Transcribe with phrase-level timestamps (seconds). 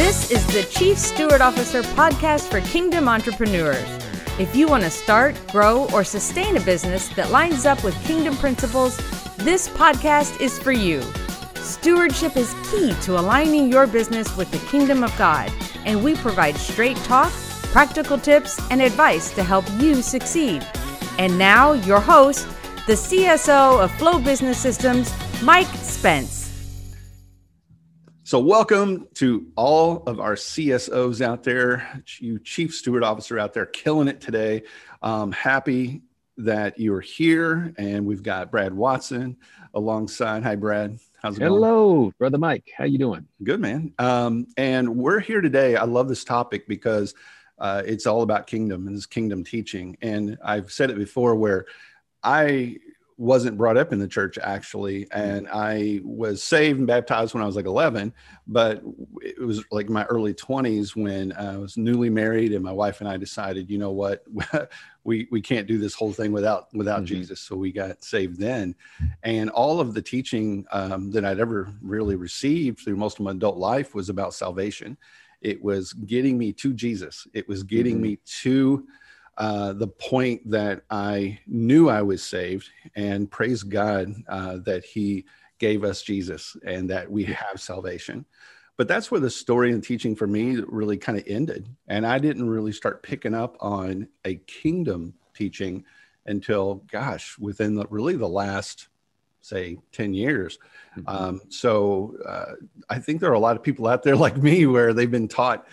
[0.00, 3.86] This is the Chief Steward Officer podcast for Kingdom entrepreneurs.
[4.38, 8.34] If you want to start, grow, or sustain a business that lines up with Kingdom
[8.36, 8.96] principles,
[9.36, 11.02] this podcast is for you.
[11.56, 15.52] Stewardship is key to aligning your business with the kingdom of God,
[15.84, 17.30] and we provide straight talk,
[17.70, 20.66] practical tips, and advice to help you succeed.
[21.18, 22.48] And now, your host,
[22.86, 25.12] the CSO of Flow Business Systems,
[25.42, 26.39] Mike Spence.
[28.30, 33.66] So, welcome to all of our CSOs out there, you Chief Steward Officer out there,
[33.66, 34.62] killing it today.
[35.02, 36.02] Um, happy
[36.36, 39.36] that you're here, and we've got Brad Watson
[39.74, 40.44] alongside.
[40.44, 41.00] Hi, Brad.
[41.20, 41.70] How's it Hello, going?
[41.72, 42.70] Hello, brother Mike.
[42.78, 43.26] How you doing?
[43.42, 43.94] Good, man.
[43.98, 45.74] Um, and we're here today.
[45.74, 47.16] I love this topic because
[47.58, 49.96] uh, it's all about kingdom and this kingdom teaching.
[50.02, 51.66] And I've said it before, where
[52.22, 52.76] I
[53.20, 57.46] wasn't brought up in the church actually and i was saved and baptized when i
[57.46, 58.12] was like 11
[58.46, 58.82] but
[59.20, 63.08] it was like my early 20s when i was newly married and my wife and
[63.08, 64.24] i decided you know what?
[65.02, 67.06] We we can't do this whole thing without without mm-hmm.
[67.06, 67.40] jesus.
[67.40, 68.74] So we got saved then.
[69.22, 73.30] And all of the teaching um, that i'd ever really received through most of my
[73.30, 74.98] adult life was about salvation.
[75.40, 77.26] It was getting me to jesus.
[77.32, 78.02] It was getting mm-hmm.
[78.02, 78.86] me to
[79.40, 85.24] uh, the point that I knew I was saved, and praise God uh, that He
[85.58, 88.26] gave us Jesus and that we have salvation.
[88.76, 91.68] But that's where the story and teaching for me really kind of ended.
[91.88, 95.84] And I didn't really start picking up on a kingdom teaching
[96.26, 98.88] until, gosh, within the, really the last,
[99.40, 100.58] say, 10 years.
[100.98, 101.08] Mm-hmm.
[101.08, 102.52] Um, so uh,
[102.90, 105.28] I think there are a lot of people out there like me where they've been
[105.28, 105.66] taught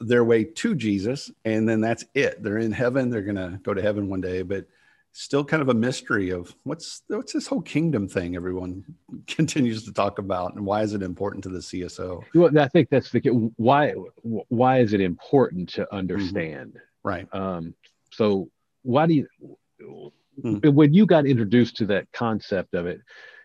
[0.00, 2.42] their way to Jesus, and then that's it.
[2.42, 3.10] They're in heaven.
[3.10, 4.66] They're going to go to heaven one day, but
[5.12, 8.84] still kind of a mystery of what's what's this whole kingdom thing everyone
[9.26, 12.22] continues to talk about, and why is it important to the CSO?
[12.34, 13.20] Well, I think that's the
[13.56, 13.94] why.
[14.22, 16.70] Why is it important to understand?
[16.70, 17.08] Mm-hmm.
[17.08, 17.28] Right.
[17.32, 17.74] Um,
[18.10, 18.50] so
[18.82, 19.26] why do you?
[20.42, 20.74] Mm-hmm.
[20.74, 23.00] When you got introduced to that concept of it,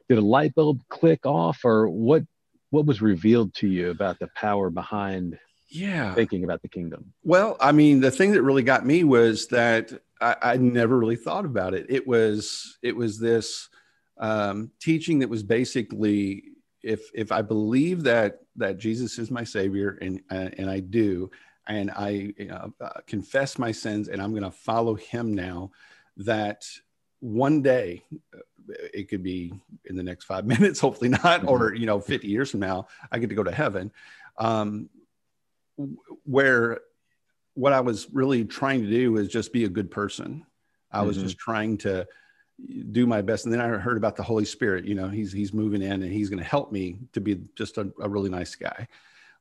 [0.08, 2.24] did a light bulb click off, or what?
[2.72, 5.38] What was revealed to you about the power behind
[5.76, 6.14] yeah.
[6.14, 7.14] thinking about the kingdom.
[7.24, 9.92] Well i mean the thing that really got me was that
[10.22, 11.86] i, I never really thought about it.
[11.90, 13.70] It was it was this
[14.18, 16.44] um, teaching that was basically
[16.82, 21.30] if if i believe that that jesus is my savior and uh, and i do
[21.68, 25.72] and i you know, uh, confess my sins and i'm going to follow him now
[26.16, 26.64] that
[27.20, 28.04] one day
[28.34, 28.40] uh,
[28.94, 29.52] it could be
[29.86, 33.20] in the next five minutes hopefully not or you know 50 years from now i
[33.20, 33.92] get to go to heaven.
[34.38, 34.90] Um,
[36.26, 36.80] where
[37.54, 40.46] what I was really trying to do was just be a good person.
[40.92, 41.26] I was mm-hmm.
[41.26, 42.08] just trying to
[42.92, 43.46] do my best.
[43.46, 44.86] And then I heard about the Holy Spirit.
[44.86, 47.78] You know, he's he's moving in and he's going to help me to be just
[47.78, 48.88] a, a really nice guy.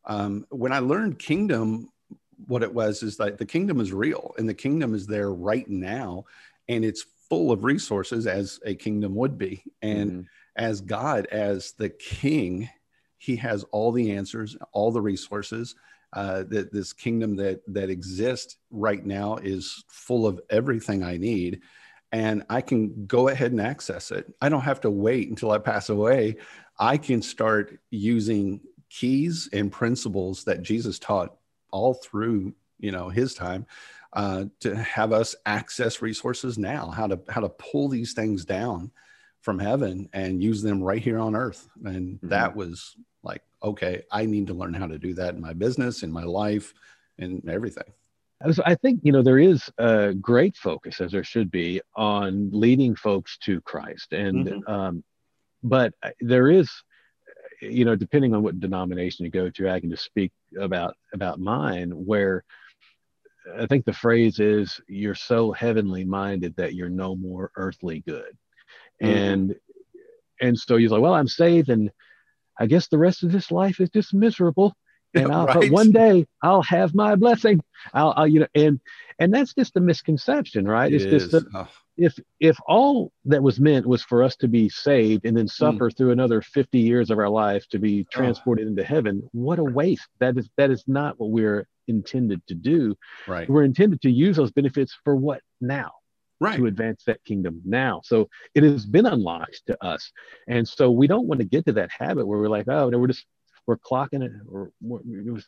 [0.05, 1.91] Um, when I learned kingdom,
[2.47, 5.69] what it was is that the kingdom is real and the kingdom is there right
[5.69, 6.25] now,
[6.69, 9.62] and it's full of resources as a kingdom would be.
[9.83, 10.22] And mm-hmm.
[10.56, 12.69] as God, as the King,
[13.19, 15.75] He has all the answers, all the resources
[16.15, 21.61] uh, that this kingdom that that exists right now is full of everything I need,
[22.13, 24.33] and I can go ahead and access it.
[24.41, 26.37] I don't have to wait until I pass away.
[26.79, 28.61] I can start using
[28.91, 31.37] keys and principles that Jesus taught
[31.73, 33.67] all through you know his time
[34.13, 36.91] uh, to have us access resources now.
[36.91, 38.93] How to how to pull these things down
[39.41, 42.29] from heaven and use them right here on earth, and mm-hmm.
[42.29, 46.03] that was like okay i need to learn how to do that in my business
[46.03, 46.75] in my life
[47.19, 47.93] and everything
[48.65, 52.95] I think you know there is a great focus, as there should be, on leading
[52.95, 54.71] folks to Christ, and mm-hmm.
[54.71, 55.05] um,
[55.63, 56.71] but there is,
[57.63, 61.41] you know, depending on what denomination you go to, I can just speak about about
[61.41, 62.45] mine, where
[63.59, 68.37] I think the phrase is you're so heavenly minded that you're no more earthly good,
[69.03, 69.07] mm-hmm.
[69.07, 69.57] and
[70.41, 71.91] and so you're like, well, I'm saved, and
[72.59, 74.74] I guess the rest of this life is just miserable.
[75.15, 75.60] And I'll, right.
[75.60, 77.60] but one day I'll have my blessing.
[77.92, 78.80] I'll, I'll, you know, and
[79.18, 80.92] and that's just a misconception, right?
[80.92, 81.30] It it's is.
[81.30, 81.68] just oh.
[81.97, 85.91] if if all that was meant was for us to be saved and then suffer
[85.91, 85.97] mm.
[85.97, 88.71] through another 50 years of our life to be transported oh.
[88.71, 90.09] into heaven, what a waste.
[90.18, 92.97] That is that is not what we're intended to do.
[93.28, 93.48] Right.
[93.48, 95.92] We're intended to use those benefits for what now?
[96.45, 96.57] Right.
[96.57, 98.01] to advance that kingdom now.
[98.05, 100.13] So it has been unlocked to us.
[100.47, 102.99] And so we don't want to get to that habit where we're like, oh, no,
[102.99, 103.27] we're just,
[103.67, 105.41] we're clocking it or we're, we're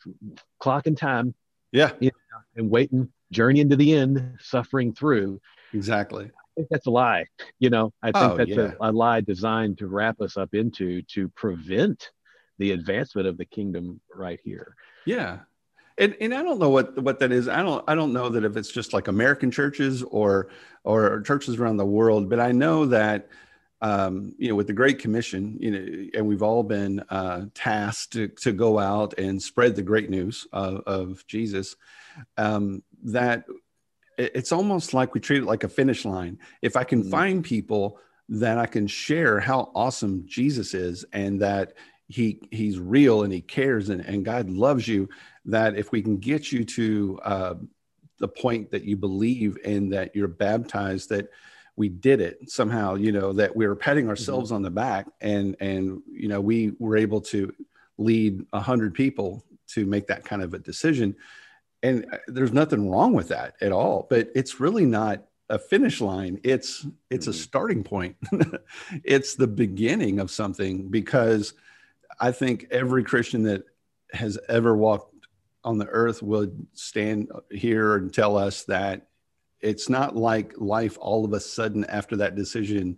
[0.62, 1.34] clocking time.
[1.72, 1.92] Yeah.
[2.00, 5.40] You know, and waiting, journey into the end, suffering through.
[5.72, 6.24] Exactly.
[6.24, 7.26] I think that's a lie.
[7.58, 8.72] You know, I think oh, that's yeah.
[8.80, 12.10] a, a lie designed to wrap us up into to prevent
[12.58, 14.74] the advancement of the kingdom right here.
[15.04, 15.40] Yeah.
[15.98, 17.48] And, and I don't know what, what that is.
[17.48, 20.48] I don't I don't know that if it's just like American churches or
[20.84, 23.28] or churches around the world, but I know that
[23.82, 28.14] um, you know, with the Great Commission, you know, and we've all been uh, tasked
[28.14, 31.76] to, to go out and spread the great news of, of Jesus.
[32.38, 33.44] Um, that
[34.16, 36.38] it's almost like we treat it like a finish line.
[36.62, 37.10] If I can mm-hmm.
[37.10, 37.98] find people
[38.30, 41.74] that I can share how awesome Jesus is and that
[42.08, 45.08] he he's real and he cares and, and God loves you,
[45.46, 47.54] that if we can get you to uh,
[48.18, 51.28] the point that you believe and that you're baptized, that
[51.76, 54.10] we did it somehow you know that we were patting mm-hmm.
[54.10, 54.56] ourselves mm-hmm.
[54.56, 57.54] on the back and and you know we were able to
[57.98, 61.14] lead a hundred people to make that kind of a decision
[61.82, 66.00] and uh, there's nothing wrong with that at all but it's really not a finish
[66.00, 67.30] line it's it's mm-hmm.
[67.30, 68.16] a starting point
[69.04, 71.54] it's the beginning of something because
[72.20, 73.62] i think every christian that
[74.12, 75.15] has ever walked
[75.66, 79.08] on the earth would stand here and tell us that
[79.60, 82.96] it's not like life all of a sudden after that decision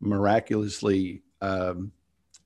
[0.00, 1.90] miraculously um,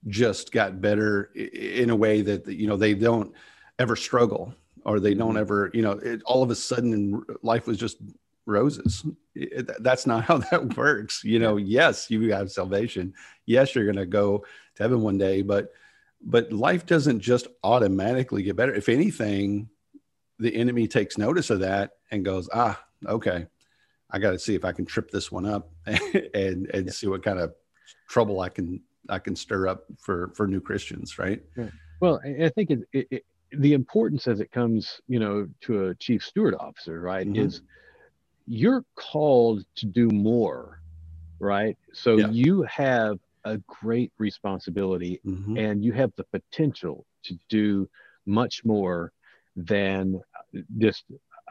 [0.06, 3.34] just got better in a way that you know they don't
[3.80, 4.54] ever struggle
[4.84, 7.98] or they don't ever you know it, all of a sudden life was just
[8.46, 9.04] roses.
[9.34, 11.24] It, that's not how that works.
[11.24, 13.12] You know yes you have salvation.
[13.46, 14.44] Yes you're going to go
[14.76, 15.72] to heaven one day but
[16.22, 19.68] but life doesn't just automatically get better if anything
[20.38, 23.46] the enemy takes notice of that and goes ah okay
[24.14, 26.90] I got to see if I can trip this one up and and yeah.
[26.90, 27.52] see what kind of
[28.08, 31.42] trouble I can I can stir up for for new Christians, right?
[31.56, 31.70] Yeah.
[32.00, 35.94] Well, I think it, it, it, the importance as it comes, you know, to a
[35.94, 37.46] chief steward officer, right, mm-hmm.
[37.46, 37.62] is
[38.46, 40.80] you're called to do more,
[41.38, 41.76] right?
[41.92, 42.28] So yeah.
[42.30, 45.56] you have a great responsibility, mm-hmm.
[45.56, 47.88] and you have the potential to do
[48.26, 49.12] much more
[49.56, 50.20] than
[50.78, 51.04] just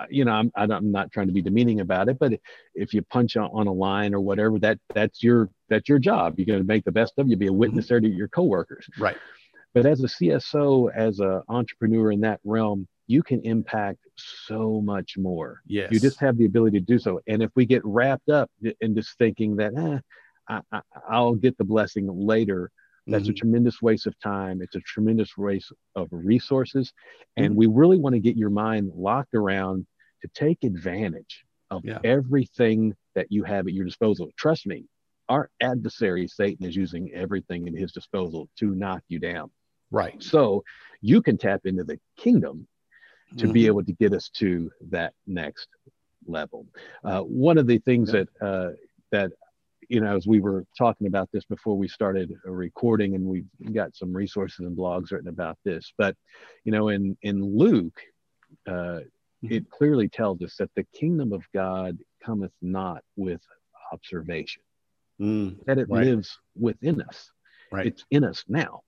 [0.10, 2.34] you know, I'm, I'm not trying to be demeaning about it, but
[2.74, 6.36] if you punch on a line or whatever, that that's your that's your job.
[6.38, 7.28] You're going to make the best of.
[7.28, 7.94] You be a witness mm-hmm.
[7.94, 8.88] there to your coworkers.
[8.98, 9.18] Right.
[9.74, 15.18] But as a CSO, as an entrepreneur in that realm, you can impact so much
[15.18, 15.62] more.
[15.66, 15.92] Yes.
[15.92, 17.19] You just have the ability to do so.
[17.28, 18.50] And if we get wrapped up
[18.81, 20.00] in just thinking that, eh,
[20.48, 22.72] I, will get the blessing later,
[23.07, 23.31] that's mm-hmm.
[23.31, 24.62] a tremendous waste of time.
[24.62, 26.94] It's a tremendous waste of resources.
[27.36, 27.56] And mm-hmm.
[27.56, 29.86] we really want to get your mind locked around
[30.22, 32.00] to take advantage of yeah.
[32.04, 34.30] everything that you have at your disposal.
[34.38, 34.86] Trust me,
[35.28, 39.51] our adversary, Satan, is using everything at his disposal to knock you down.
[39.92, 40.22] Right.
[40.24, 40.63] So
[41.01, 42.68] you can tap into the kingdom
[43.38, 43.54] to mm-hmm.
[43.54, 45.68] be able to get us to that next
[46.25, 46.68] level.
[47.04, 48.24] Uh, one of the things yeah.
[48.40, 48.69] that uh,
[49.12, 49.31] that
[49.89, 53.95] you know, as we were talking about this before we started recording, and we've got
[53.95, 55.94] some resources and blogs written about this.
[55.97, 56.15] But
[56.63, 58.00] you know, in in Luke,
[58.68, 59.51] uh, mm-hmm.
[59.53, 63.41] it clearly tells us that the kingdom of God cometh not with
[63.91, 64.63] observation;
[65.21, 66.06] mm, that it right.
[66.06, 67.31] lives within us.
[67.71, 67.88] Right.
[67.88, 68.81] It's in us now,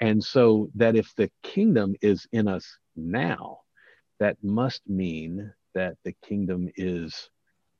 [0.00, 2.66] and so that if the kingdom is in us
[2.96, 3.60] now,
[4.18, 7.30] that must mean that the kingdom is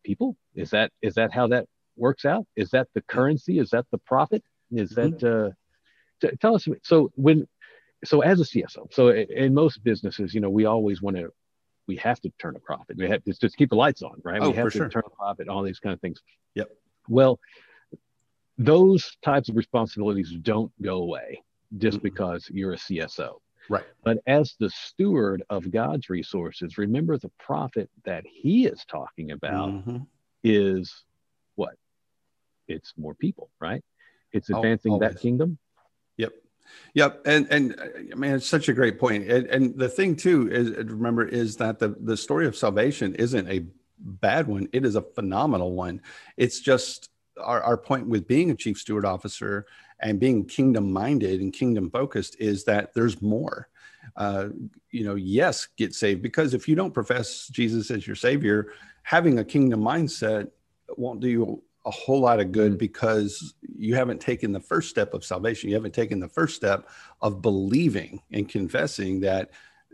[0.04, 0.36] people.
[0.54, 1.66] Is that is that how that
[1.96, 2.46] works out?
[2.56, 3.58] Is that the currency?
[3.58, 4.42] Is that the profit?
[4.70, 5.48] Is that mm-hmm.
[5.48, 6.66] uh, t- tell us?
[6.82, 7.46] So when
[8.04, 11.30] so as a CSO, so in most businesses, you know, we always want to
[11.86, 12.96] we have to turn a profit.
[12.96, 14.40] We have to just keep the lights on, right?
[14.40, 14.88] Oh, we have to sure.
[14.88, 16.20] turn a profit, all these kind of things.
[16.54, 16.68] Yep.
[17.08, 17.40] Well,
[18.58, 21.42] those types of responsibilities don't go away
[21.78, 22.04] just mm-hmm.
[22.04, 23.38] because you're a CSO.
[23.68, 23.84] Right.
[24.04, 29.70] But as the steward of God's resources, remember the profit that he is talking about
[29.70, 29.98] mm-hmm.
[30.44, 31.04] is
[31.54, 31.74] what?
[32.68, 33.82] It's more people, right?
[34.32, 35.14] It's advancing Always.
[35.14, 35.58] that kingdom.
[36.16, 36.32] Yep.
[36.94, 37.22] Yep.
[37.26, 37.80] And and
[38.12, 39.28] I mean it's such a great point.
[39.30, 43.48] And, and the thing too is remember is that the the story of salvation isn't
[43.48, 43.66] a
[43.98, 44.68] bad one.
[44.72, 46.00] It is a phenomenal one.
[46.36, 49.66] It's just our, our point with being a chief steward officer
[50.00, 53.68] and being kingdom minded and kingdom focused is that there's more.
[54.16, 54.48] Uh,
[54.90, 59.38] you know, yes, get saved because if you don't profess Jesus as your savior, having
[59.38, 60.50] a kingdom mindset
[60.96, 62.78] won't do you a whole lot of good mm.
[62.78, 65.70] because you haven't taken the first step of salvation.
[65.70, 66.88] You haven't taken the first step
[67.22, 69.50] of believing and confessing that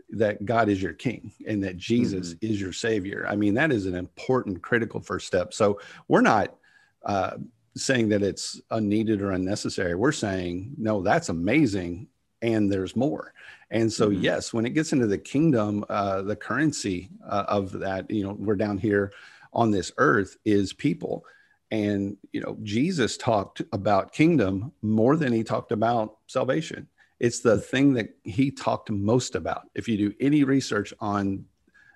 [0.09, 2.45] that God is your king and that Jesus mm-hmm.
[2.45, 3.25] is your savior.
[3.29, 5.53] I mean, that is an important, critical first step.
[5.53, 6.55] So we're not
[7.03, 7.31] uh,
[7.75, 9.95] saying that it's unneeded or unnecessary.
[9.95, 12.07] We're saying, no, that's amazing.
[12.41, 13.33] And there's more.
[13.69, 14.21] And so, mm-hmm.
[14.21, 18.31] yes, when it gets into the kingdom, uh, the currency uh, of that, you know,
[18.31, 19.11] we're down here
[19.53, 21.25] on this earth is people
[21.71, 26.87] and you know jesus talked about kingdom more than he talked about salvation
[27.19, 29.69] It's the thing that he talked most about.
[29.75, 31.45] If you do any research on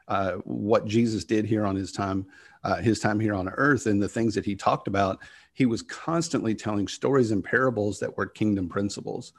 [0.08, 2.28] uh, what Jesus did here on his time,
[2.64, 5.20] uh, his time here on earth, and the things that he talked about,
[5.54, 9.34] he was constantly telling stories and parables that were kingdom principles.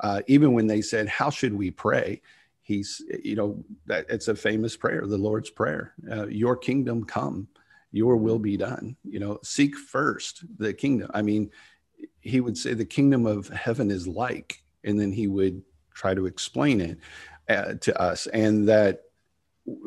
[0.00, 2.22] Uh, even when they said, "How should we pray?"
[2.62, 5.94] He's, you know, that it's a famous prayer, the Lord's prayer.
[6.10, 7.48] Uh, Your kingdom come,
[7.92, 8.96] Your will be done.
[9.04, 11.10] You know, seek first the kingdom.
[11.14, 11.50] I mean,
[12.20, 15.62] he would say the kingdom of heaven is like, and then he would
[15.94, 16.98] try to explain it
[17.48, 19.02] uh, to us, and that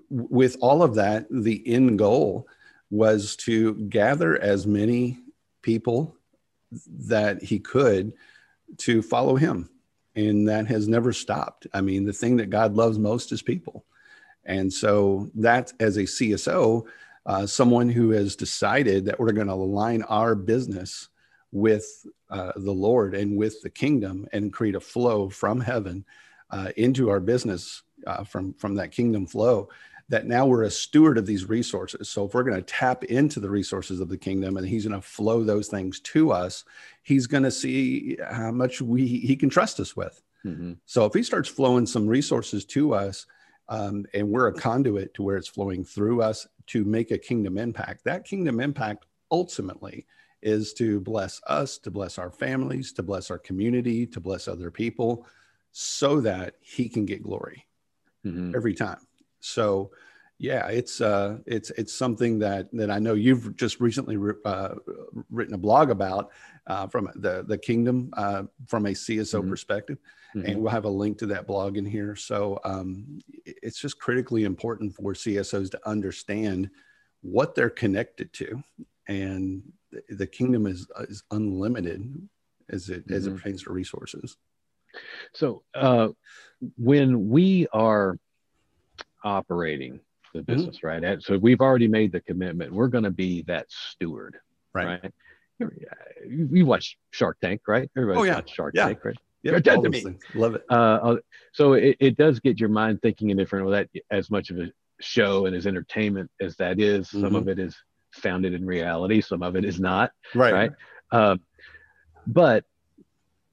[0.09, 2.47] with all of that, the end goal
[2.89, 5.17] was to gather as many
[5.61, 6.15] people
[6.87, 8.13] that he could
[8.77, 9.69] to follow him.
[10.15, 11.67] And that has never stopped.
[11.73, 13.85] I mean, the thing that God loves most is people.
[14.43, 16.85] And so, that as a CSO,
[17.29, 21.09] uh, someone who has decided that we're going to align our business
[21.51, 26.03] with uh, the Lord and with the kingdom and create a flow from heaven
[26.49, 29.69] uh, into our business uh, from from that kingdom flow
[30.09, 32.09] that now we're a steward of these resources.
[32.09, 34.99] So if we're going to tap into the resources of the kingdom and he's going
[34.99, 36.65] to flow those things to us,
[37.03, 40.19] he's going to see how much we he can trust us with.
[40.43, 40.73] Mm-hmm.
[40.87, 43.27] So if he starts flowing some resources to us,
[43.69, 47.57] um, and we're a conduit to where it's flowing through us to make a kingdom
[47.57, 50.05] impact, that kingdom impact ultimately
[50.41, 54.71] is to bless us, to bless our families, to bless our community, to bless other
[54.71, 55.27] people,
[55.71, 57.65] so that he can get glory
[58.25, 58.55] mm-hmm.
[58.55, 58.99] every time.
[59.39, 59.91] So,
[60.39, 64.15] yeah, it's uh, it's it's something that that I know you've just recently
[64.45, 64.75] uh,
[65.29, 66.31] written a blog about
[66.65, 69.49] uh, from the the kingdom uh, from a CSO mm-hmm.
[69.49, 69.97] perspective,
[70.33, 70.47] mm-hmm.
[70.47, 72.15] and we'll have a link to that blog in here.
[72.15, 76.69] So um, it's just critically important for CSOs to understand
[77.21, 78.63] what they're connected to,
[79.09, 79.61] and
[80.07, 82.29] the kingdom is is unlimited
[82.69, 83.13] as it mm-hmm.
[83.13, 83.39] as it mm-hmm.
[83.39, 84.37] pertains to resources.
[85.33, 86.07] So uh,
[86.77, 88.17] when we are
[89.21, 89.99] operating
[90.33, 90.53] the mm-hmm.
[90.53, 91.05] business, mm-hmm.
[91.05, 91.21] right?
[91.21, 92.73] So we've already made the commitment.
[92.73, 94.37] We're going to be that steward,
[94.73, 95.01] right?
[95.03, 95.13] right?
[96.27, 97.89] You, you watch Shark Tank, right?
[97.97, 98.41] Everybody oh, yeah.
[98.45, 98.87] Shark yeah.
[98.87, 99.17] Tank, right?
[99.43, 100.01] Yeah, You're dead to me.
[100.01, 100.23] Things.
[100.35, 100.63] Love it.
[100.69, 101.15] Uh, uh,
[101.53, 103.87] so it, it does get your mind thinking in different way.
[103.93, 107.21] That as much of a show and as entertainment as that is, mm-hmm.
[107.21, 107.75] some of it is
[108.11, 110.11] founded in reality, some of it is not.
[110.35, 110.53] Right.
[110.53, 110.71] Right.
[111.11, 111.37] Uh,
[112.27, 112.65] but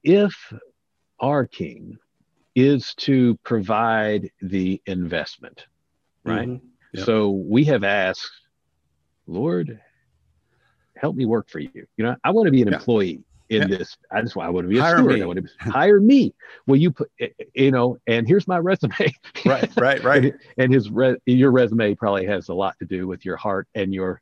[0.03, 0.53] if
[1.19, 1.97] our king
[2.55, 5.65] is to provide the investment,
[6.27, 6.47] right?
[6.47, 6.65] Mm-hmm.
[6.93, 7.05] Yep.
[7.05, 8.29] So we have asked,
[9.25, 9.79] Lord,
[10.95, 11.69] help me work for you.
[11.97, 12.75] You know, I want to be an yeah.
[12.75, 13.77] employee in yeah.
[13.77, 13.97] this.
[14.11, 15.15] I just want, I want to be a hire steward.
[15.15, 15.21] Me.
[15.21, 16.33] I want to be, hire me.
[16.65, 18.93] Will you put, eh, eh, you know, and here's my resume.
[19.45, 20.23] right, right, right.
[20.25, 23.67] and, and his, re, your resume probably has a lot to do with your heart
[23.75, 24.21] and your,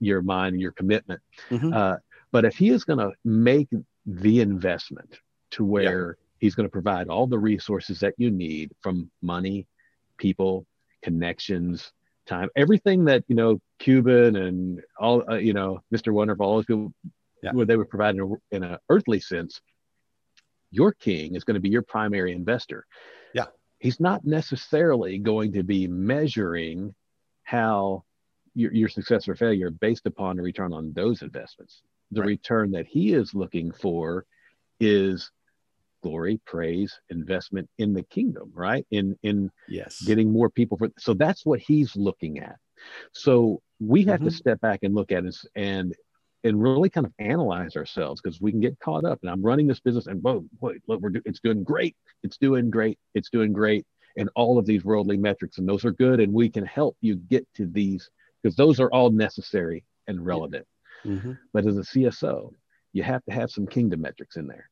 [0.00, 1.20] your mind and your commitment.
[1.50, 1.72] Mm-hmm.
[1.72, 1.96] Uh,
[2.32, 3.68] but if he is going to make
[4.06, 5.18] the investment
[5.52, 9.66] to where yeah He's going to provide all the resources that you need from money,
[10.18, 10.66] people,
[11.02, 11.92] connections,
[12.26, 16.12] time, everything that, you know, Cuban and all, uh, you know, Mr.
[16.12, 16.92] Wonderful, all those people,
[17.42, 17.52] yeah.
[17.52, 19.60] where they were providing in, an earthly sense.
[20.70, 22.84] Your king is going to be your primary investor.
[23.32, 23.46] Yeah.
[23.78, 26.94] He's not necessarily going to be measuring
[27.44, 28.04] how
[28.54, 31.82] your, your success or failure based upon the return on those investments.
[32.10, 32.26] The right.
[32.26, 34.26] return that he is looking for
[34.80, 35.30] is
[36.02, 38.86] glory, praise, investment in the kingdom, right?
[38.90, 40.88] In in yes, getting more people for.
[40.98, 42.56] So that's what he's looking at.
[43.12, 44.28] So we have mm-hmm.
[44.28, 45.94] to step back and look at it and
[46.44, 49.18] and really kind of analyze ourselves because we can get caught up.
[49.22, 52.38] And I'm running this business, and boom, wait, look, we're do- it's doing great, it's
[52.38, 53.84] doing great, it's doing great,
[54.16, 57.16] and all of these worldly metrics, and those are good, and we can help you
[57.16, 58.08] get to these
[58.42, 60.66] because those are all necessary and relevant.
[61.04, 61.32] Mm-hmm.
[61.52, 62.50] But as a CSO,
[62.92, 64.70] you have to have some kingdom metrics in there.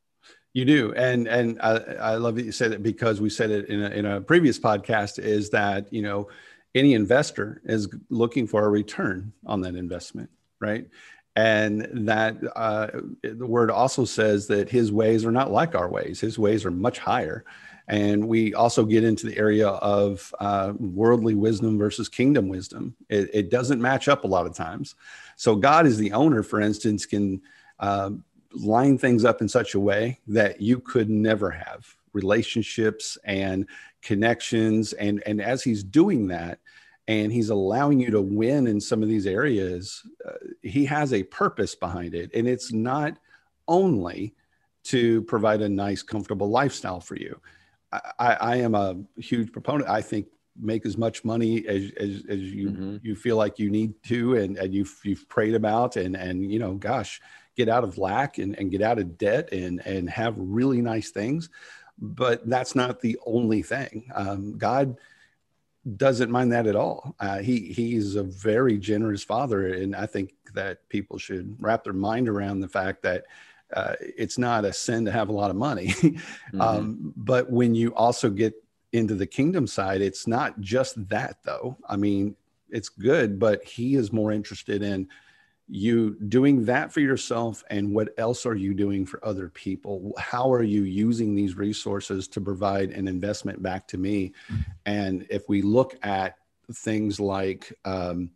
[0.57, 3.69] You do, and and I, I love that you said it because we said it
[3.69, 5.19] in a, in a previous podcast.
[5.19, 6.29] Is that you know
[6.73, 10.87] any investor is looking for a return on that investment, right?
[11.35, 12.87] And that uh,
[13.21, 16.19] the word also says that his ways are not like our ways.
[16.19, 17.45] His ways are much higher.
[17.87, 22.95] And we also get into the area of uh, worldly wisdom versus kingdom wisdom.
[23.09, 24.95] It, it, doesn't match up a lot of times.
[25.35, 27.43] So God is the owner, for instance, can
[27.79, 28.09] uh,
[28.53, 33.67] line things up in such a way that you could never have relationships and
[34.01, 36.59] connections and and as he's doing that
[37.07, 41.23] and he's allowing you to win in some of these areas uh, he has a
[41.23, 42.31] purpose behind it.
[42.33, 43.17] And it's not
[43.67, 44.35] only
[44.85, 47.39] to provide a nice comfortable lifestyle for you.
[47.91, 49.89] I, I am a huge proponent.
[49.89, 50.27] I think
[50.59, 52.97] make as much money as, as, as you mm-hmm.
[53.03, 56.57] you feel like you need to and, and you've you've prayed about and and you
[56.57, 57.21] know gosh
[57.57, 61.09] get out of lack and, and get out of debt and, and have really nice
[61.09, 61.49] things.
[61.99, 64.09] but that's not the only thing.
[64.13, 64.97] Um, God
[65.95, 67.15] doesn't mind that at all.
[67.19, 71.93] Uh, he he's a very generous father, and I think that people should wrap their
[71.93, 73.25] mind around the fact that
[73.73, 75.87] uh, it's not a sin to have a lot of money.
[75.87, 76.61] mm-hmm.
[76.61, 78.53] um, but when you also get
[78.93, 81.77] into the kingdom side, it's not just that, though.
[81.87, 82.35] I mean,
[82.69, 85.07] it's good, but he is more interested in
[85.69, 90.51] you doing that for yourself and what else are you doing for other people how
[90.51, 94.33] are you using these resources to provide an investment back to me
[94.85, 96.37] and if we look at
[96.71, 98.31] things like um,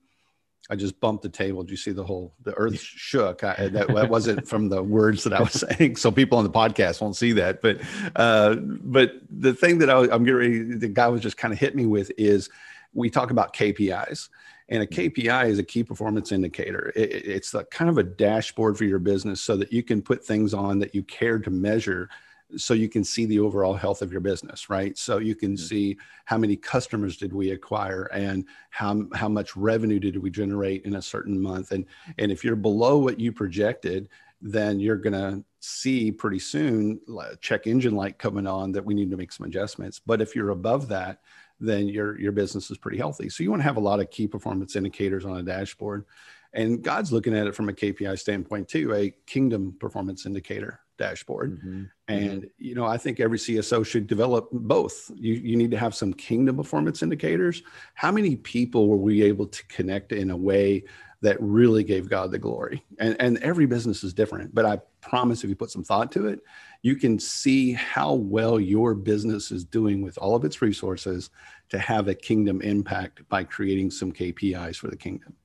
[0.72, 1.64] I just bumped the table.
[1.64, 3.44] Did you see the whole the earth shook?
[3.44, 6.50] I, that, that wasn't from the words that I was saying, so people on the
[6.50, 7.62] podcast won't see that.
[7.62, 7.82] But
[8.16, 11.60] uh, but the thing that I, am getting ready, the guy was just kind of
[11.60, 12.50] hit me with is
[12.94, 14.30] we talk about KPIs,
[14.72, 16.94] and a KPI is a key performance indicator.
[16.96, 20.26] It, it's a, kind of a dashboard for your business so that you can put
[20.26, 22.10] things on that you care to measure
[22.58, 25.66] so you can see the overall health of your business right so you can mm-hmm.
[25.66, 30.84] see how many customers did we acquire and how, how much revenue did we generate
[30.84, 31.86] in a certain month and
[32.18, 34.10] and if you're below what you projected
[34.42, 37.00] then you're going to see pretty soon
[37.40, 40.50] check engine light coming on that we need to make some adjustments but if you're
[40.50, 41.22] above that
[41.62, 44.10] then your your business is pretty healthy so you want to have a lot of
[44.10, 46.06] key performance indicators on a dashboard
[46.54, 51.58] and god's looking at it from a kpi standpoint too a kingdom performance indicator dashboard.
[51.58, 51.70] Mm-hmm.
[51.70, 51.90] mm-hmm.
[52.08, 55.10] And, you know, I think every CSO should develop both.
[55.16, 57.64] You, you need to have some kingdom performance indicators.
[57.96, 60.84] How many people were we able to connect in a way
[61.22, 62.86] that really gave God the glory?
[63.00, 66.28] And, and every business is different, but I promise if you put some thought to
[66.28, 66.40] it,
[66.82, 71.30] you can see how well your business is doing with all of its resources
[71.70, 75.36] to have a kingdom impact by creating some KPIs for the kingdom.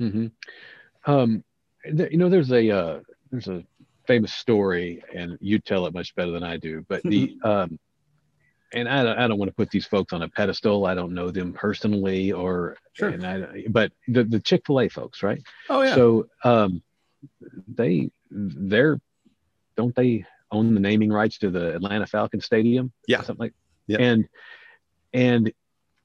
[0.00, 1.10] Mm-hmm.
[1.10, 1.44] Um,
[1.84, 3.64] you know, there's a uh, there's a
[4.06, 6.84] famous story, and you tell it much better than I do.
[6.88, 7.78] But the um,
[8.72, 10.86] and I don't, I don't want to put these folks on a pedestal.
[10.86, 13.10] I don't know them personally, or sure.
[13.10, 15.42] And I, but the the Chick Fil A folks, right?
[15.68, 15.94] Oh yeah.
[15.94, 16.82] So um,
[17.68, 19.00] they they're
[19.76, 22.92] don't they own the naming rights to the Atlanta Falcon Stadium?
[23.06, 23.54] Yeah, something like.
[23.86, 23.98] Yeah.
[23.98, 24.28] And
[25.12, 25.52] and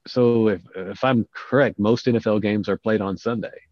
[0.06, 3.62] so if if I'm correct, most NFL games are played on Sunday.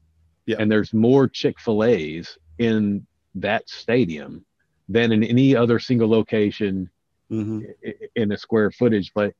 [0.47, 0.57] Yeah.
[0.59, 4.45] And there's more Chick Fil A's in that stadium
[4.89, 6.91] than in any other single location
[7.31, 7.63] mm-hmm.
[8.15, 9.33] in a square footage, but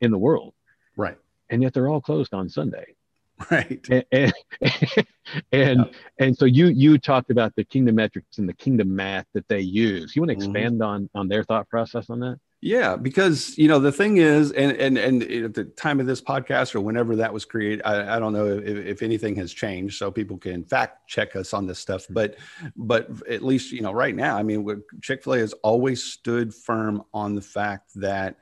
[0.00, 0.54] in the world.
[0.96, 1.16] Right.
[1.48, 2.94] And yet they're all closed on Sunday.
[3.50, 3.86] Right.
[3.90, 4.32] And and
[5.52, 9.48] and, and, so you you talked about the kingdom metrics and the kingdom math that
[9.48, 10.14] they use.
[10.14, 10.56] You want to mm-hmm.
[10.56, 10.82] expand mm-hmm.
[10.82, 12.38] on on their thought process on that?
[12.62, 16.20] Yeah, because you know the thing is, and and and at the time of this
[16.20, 19.96] podcast or whenever that was created, I, I don't know if, if anything has changed,
[19.96, 22.06] so people can fact check us on this stuff.
[22.10, 22.36] But
[22.76, 26.54] but at least you know right now, I mean, Chick Fil A has always stood
[26.54, 28.36] firm on the fact that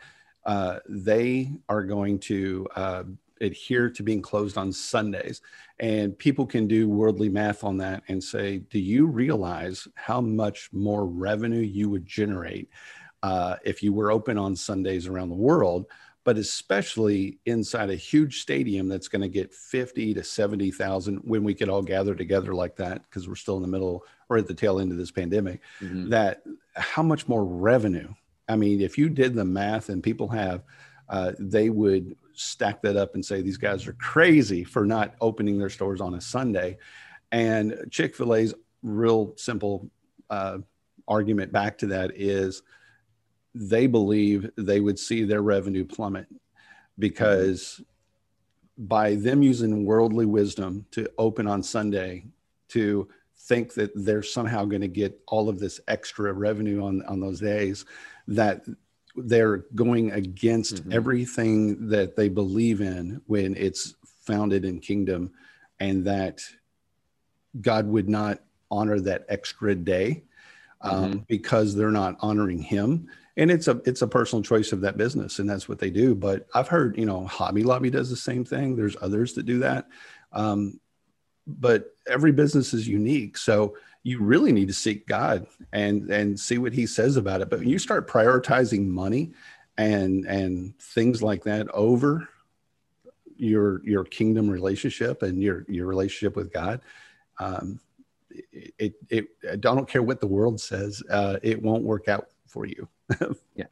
[0.45, 3.05] uh, they are going to uh,
[3.41, 5.41] adhere to being closed on Sundays,
[5.81, 10.71] and people can do worldly math on that and say, do you realize how much
[10.73, 12.69] more revenue you would generate?
[13.23, 15.87] uh, if you were open on Sundays around the world,
[16.25, 21.55] but especially inside a huge stadium that's going to get 50 to 70,000 when we
[21.55, 24.55] could all gather together like that, because we're still in the middle or at the
[24.55, 26.11] tail end of this pandemic, mm-hmm.
[26.11, 26.43] that
[26.77, 28.13] how much more revenue?
[28.49, 30.63] I mean, if you did the math and people have,
[31.09, 35.59] uh, they would stack that up and say these guys are crazy for not opening
[35.59, 36.79] their stores on a Sunday.
[37.33, 39.91] And Chick fil A's real simple
[40.31, 40.59] uh,
[41.07, 42.63] argument back to that is
[43.55, 46.27] they believe they would see their revenue plummet
[46.99, 47.81] because
[48.77, 52.25] by them using worldly wisdom to open on Sunday
[52.69, 57.21] to think that they're somehow going to get all of this extra revenue on, on
[57.21, 57.85] those days
[58.27, 58.63] that
[59.25, 60.93] they're going against mm-hmm.
[60.93, 65.31] everything that they believe in when it's founded in kingdom
[65.81, 66.43] and that
[67.61, 70.25] God would not honor that extra day
[70.81, 71.19] um, mm-hmm.
[71.27, 73.09] because they're not honoring him.
[73.37, 76.15] And it's a it's a personal choice of that business and that's what they do.
[76.15, 78.75] But i've heard you know hobby lobby does the same thing.
[78.75, 79.89] There's others that do that.
[80.33, 80.81] Um,
[81.47, 83.39] but every business is unique.
[83.39, 83.77] So
[84.09, 87.59] you really need to seek god and and see what he says about it but
[87.59, 89.33] when you start prioritizing money
[89.77, 92.29] and and things like that over
[93.37, 96.81] your your kingdom relationship and your your relationship with god
[97.41, 97.79] um,
[98.31, 102.29] it, it, it i don't care what the world says uh, it won't work out
[102.47, 102.89] for you
[103.55, 103.67] yeah.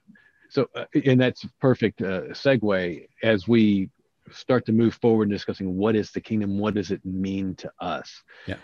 [0.49, 3.91] So, uh, and that's perfect uh, segue as we
[4.31, 7.71] start to move forward in discussing what is the kingdom, what does it mean to
[7.81, 8.23] us.
[8.47, 8.57] Yeah.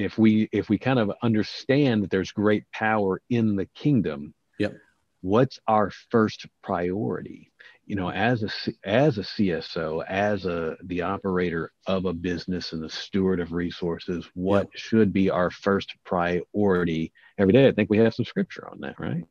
[0.00, 4.74] If we if we kind of understand that there's great power in the kingdom, yep.
[5.20, 7.50] what's our first priority
[7.90, 12.80] you know as a as a cso as a the operator of a business and
[12.80, 14.76] the steward of resources what yep.
[14.76, 18.94] should be our first priority every day i think we have some scripture on that
[19.00, 19.24] right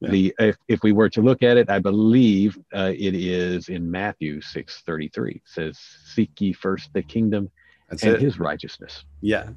[0.00, 0.10] yeah.
[0.10, 3.90] the if, if we were to look at it i believe uh, it is in
[3.90, 7.50] matthew 6 33 says seek ye first the kingdom
[7.88, 8.20] That's and it.
[8.20, 9.48] his righteousness yeah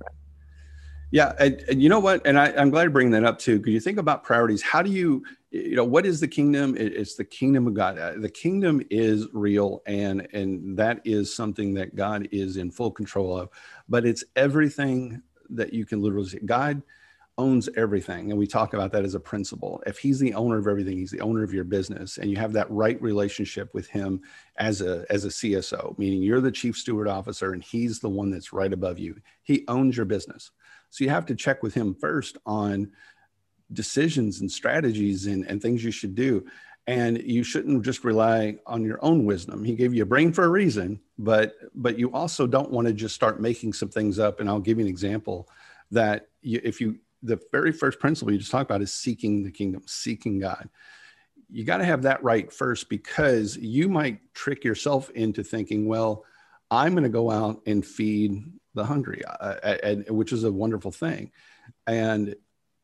[1.12, 2.26] yeah, and, and, you know what?
[2.26, 4.62] And I, am glad to bring that up too, because you think about priorities.
[4.62, 6.76] How do you, you know, what is the kingdom?
[6.78, 7.98] it's the kingdom of God.
[8.22, 13.38] The kingdom is real, and and that is something that God is in full control
[13.38, 13.50] of.
[13.90, 16.40] But it's everything that you can literally see.
[16.46, 16.82] God
[17.38, 19.84] owns everything, and we talk about that as a principle.
[19.86, 22.54] If He's the owner of everything, He's the owner of your business, and you have
[22.54, 24.22] that right relationship with Him
[24.56, 28.32] as a as a CSO, meaning you're the chief steward officer, and He's the one
[28.32, 29.20] that's right above you.
[29.44, 30.52] He owns your business
[30.92, 32.92] so you have to check with him first on
[33.74, 36.46] decisions and strategies and, and things you should do.
[36.86, 39.64] And you shouldn't just rely on your own wisdom.
[39.64, 42.94] He gave you a brain for a reason, but but you also don't want to
[42.94, 44.40] just start making some things up.
[44.40, 45.48] And I'll give you an example
[45.92, 49.52] that you, if you the very first principle you just talked about is seeking the
[49.52, 50.68] kingdom, seeking God.
[51.50, 56.26] You got to have that right first because you might trick yourself into thinking, well,
[56.72, 60.92] I'm going to go out and feed the hungry, uh, and, which is a wonderful
[60.92, 61.32] thing.
[61.86, 62.34] And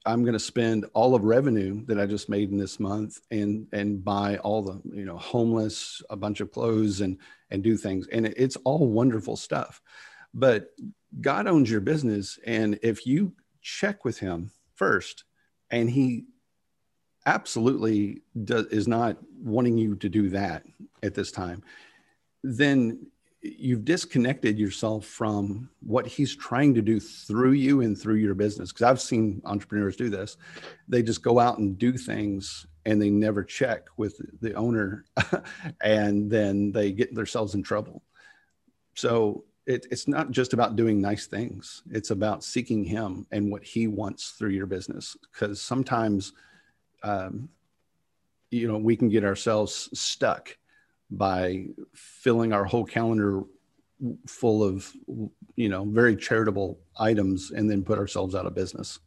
[0.06, 3.68] I'm going to spend all of revenue that I just made in this month and
[3.74, 7.18] and buy all the you know homeless a bunch of clothes and
[7.52, 9.82] and do things and it's all wonderful stuff.
[10.34, 10.70] But
[11.20, 15.26] God owns your business and if you check with him first
[15.72, 16.26] and he
[17.26, 20.64] absolutely does, is not wanting you to do that
[21.04, 21.62] at this time
[22.44, 23.08] then
[23.58, 28.72] you've disconnected yourself from what he's trying to do through you and through your business.
[28.72, 30.38] Because i've seen entrepreneurs do this.
[30.88, 35.06] They just go out and do things and they never check with the owner
[35.82, 38.02] and then they get themselves in trouble.
[38.96, 41.84] So it, it's not just about doing nice things.
[41.92, 45.18] It's about seeking him and what he wants through your business.
[45.32, 46.34] Because sometimes
[47.04, 47.50] um,
[48.52, 50.58] you know we can get ourselves stuck
[51.10, 53.44] by filling our whole calendar
[54.28, 54.92] full of
[55.56, 59.00] you know very charitable items and then put ourselves out of business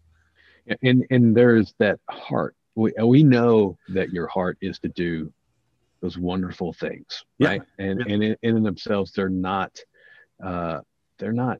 [0.83, 5.33] and and there's that heart we, we know that your heart is to do
[6.01, 7.87] those wonderful things right yeah.
[7.87, 8.15] and yeah.
[8.15, 9.79] and in, in themselves they're not
[10.43, 10.81] uh
[11.19, 11.59] they're not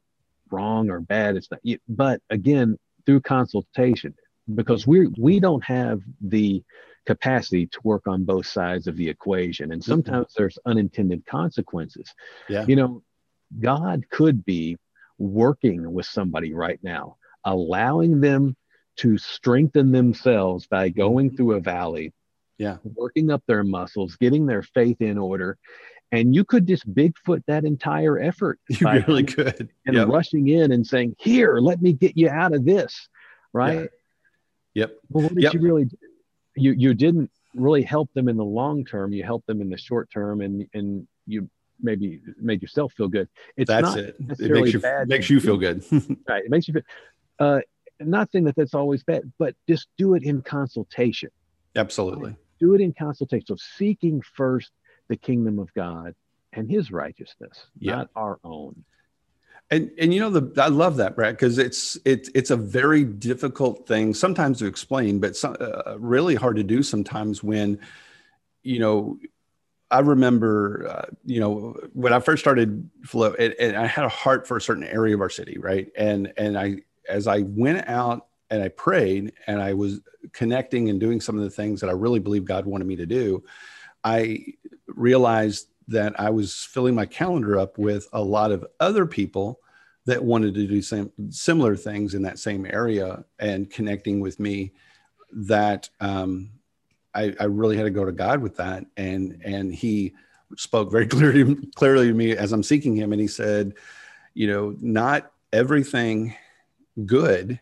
[0.51, 2.77] wrong or bad it's not but again
[3.07, 4.13] through consultation
[4.55, 6.63] because we we don't have the
[7.07, 9.73] capacity to work on both sides of the equation.
[9.73, 9.91] And mm-hmm.
[9.91, 10.43] sometimes mm-hmm.
[10.43, 12.13] there's unintended consequences.
[12.49, 12.65] Yeah.
[12.67, 13.03] You know,
[13.59, 14.77] God could be
[15.19, 18.57] working with somebody right now, allowing them
[18.97, 21.37] to strengthen themselves by going mm-hmm.
[21.37, 22.13] through a valley,
[22.59, 25.59] yeah, working up their muscles, getting their faith in order.
[26.13, 28.59] And you could just Bigfoot that entire effort.
[28.69, 29.71] You really could.
[29.87, 30.09] And yep.
[30.09, 33.09] rushing in and saying, Here, let me get you out of this.
[33.53, 33.83] Right.
[33.83, 33.87] Yeah.
[34.75, 34.97] Yep.
[35.09, 35.55] Well, what did yep.
[35.55, 35.97] you really do?
[36.57, 39.13] You you didn't really help them in the long term.
[39.13, 41.49] You helped them in the short term and and you
[41.83, 43.29] maybe made yourself feel good.
[43.57, 44.17] It's that's it.
[44.39, 45.85] It makes you bad makes you feel good.
[46.29, 46.45] Right.
[46.45, 46.83] It makes you feel
[47.39, 47.61] uh
[48.01, 51.31] not saying that that's always bad but just do it in consultation.
[51.77, 52.37] Absolutely.
[52.59, 53.47] Do it in consultation.
[53.47, 54.71] So seeking first
[55.09, 56.15] the kingdom of god
[56.53, 57.97] and his righteousness yeah.
[57.97, 58.85] not our own
[59.71, 63.05] and and you know the I love that Brad because it's it's it's a very
[63.05, 67.79] difficult thing sometimes to explain, but some, uh, really hard to do sometimes when
[68.63, 69.19] you know
[69.91, 74.09] I remember, uh, you know, when I first started flow, and, and, I had a
[74.09, 75.91] heart for a certain area of our city, right?
[75.97, 76.77] And and I,
[77.09, 80.01] as I went out and I prayed, and I was
[80.33, 83.07] connecting and doing some of the things that I really believe God wanted me to
[83.07, 83.43] do,
[84.05, 84.55] I
[84.87, 89.61] realized that I was filling my calendar up with a lot of other people
[90.07, 94.73] that wanted to do same, similar things in that same area and connecting with me
[95.33, 96.51] that um,
[97.13, 98.87] I, I, really had to go to God with that.
[98.97, 100.15] And, and he
[100.57, 103.13] spoke very clearly, clearly to me as I'm seeking him.
[103.13, 103.75] And he said,
[104.33, 106.35] you know, not everything
[107.05, 107.59] good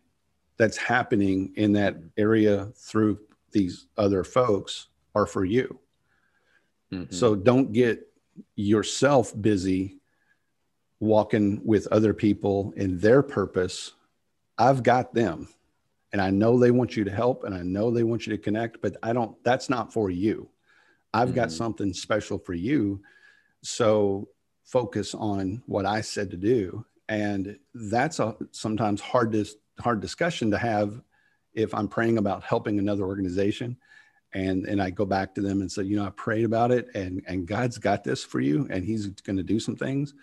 [0.59, 3.21] that's happening in that area through
[3.53, 5.79] these other folks are for you.
[6.93, 7.14] Mm-hmm.
[7.14, 8.08] So don't get
[8.57, 9.98] yourself busy
[11.01, 13.92] walking with other people in their purpose,
[14.57, 15.48] I've got them.
[16.12, 18.42] And I know they want you to help and I know they want you to
[18.42, 20.48] connect, but I don't, that's not for you.
[21.12, 21.37] I've mm-hmm.
[21.37, 23.03] got something special for you.
[23.62, 24.29] So
[24.64, 26.85] focus on what I said to do.
[27.09, 31.01] And that's a sometimes hard, dis- hard discussion to have
[31.55, 33.77] if I'm praying about helping another organization
[34.33, 36.88] and and I go back to them and say, you know, I prayed about it,
[36.95, 40.14] and and God's got this for you, and He's going to do some things.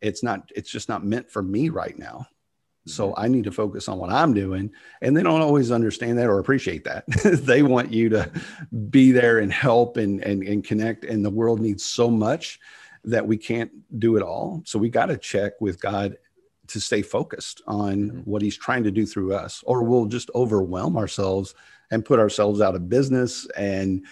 [0.00, 0.50] It's not.
[0.54, 2.26] It's just not meant for me right now.
[2.86, 3.20] So mm-hmm.
[3.20, 4.72] I need to focus on what I'm doing.
[5.00, 7.04] And they don't always understand that or appreciate that.
[7.24, 8.30] they want you to
[8.90, 11.04] be there and help and, and, and connect.
[11.04, 12.58] And the world needs so much
[13.04, 14.62] that we can't do it all.
[14.64, 16.16] So we got to check with God
[16.68, 18.18] to stay focused on mm-hmm.
[18.20, 21.54] what he's trying to do through us, or we'll just overwhelm ourselves
[21.92, 23.46] and put ourselves out of business.
[23.56, 24.04] And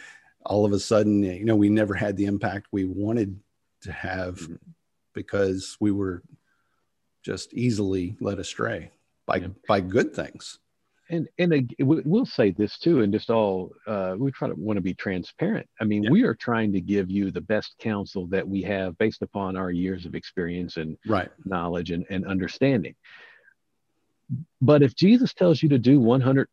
[0.47, 3.41] all of a sudden, you know, we never had the impact we wanted
[3.81, 4.55] to have mm-hmm.
[5.15, 6.23] because we were
[7.25, 8.93] just easily led astray
[9.27, 9.49] by yeah.
[9.67, 10.59] by good things
[11.11, 14.81] and and we'll say this too and just all uh, we try to want to
[14.81, 16.11] be transparent i mean yeah.
[16.11, 19.71] we are trying to give you the best counsel that we have based upon our
[19.71, 21.31] years of experience and right.
[21.45, 22.95] knowledge and, and understanding
[24.63, 26.47] but if jesus tells you to do 100%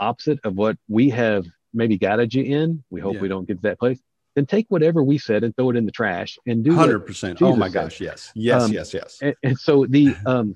[0.00, 3.20] opposite of what we have maybe guided you in we hope yeah.
[3.20, 4.00] we don't get to that place
[4.34, 7.56] then take whatever we said and throw it in the trash and do 100% oh
[7.56, 10.54] my gosh yes yes um, yes yes and, and so the um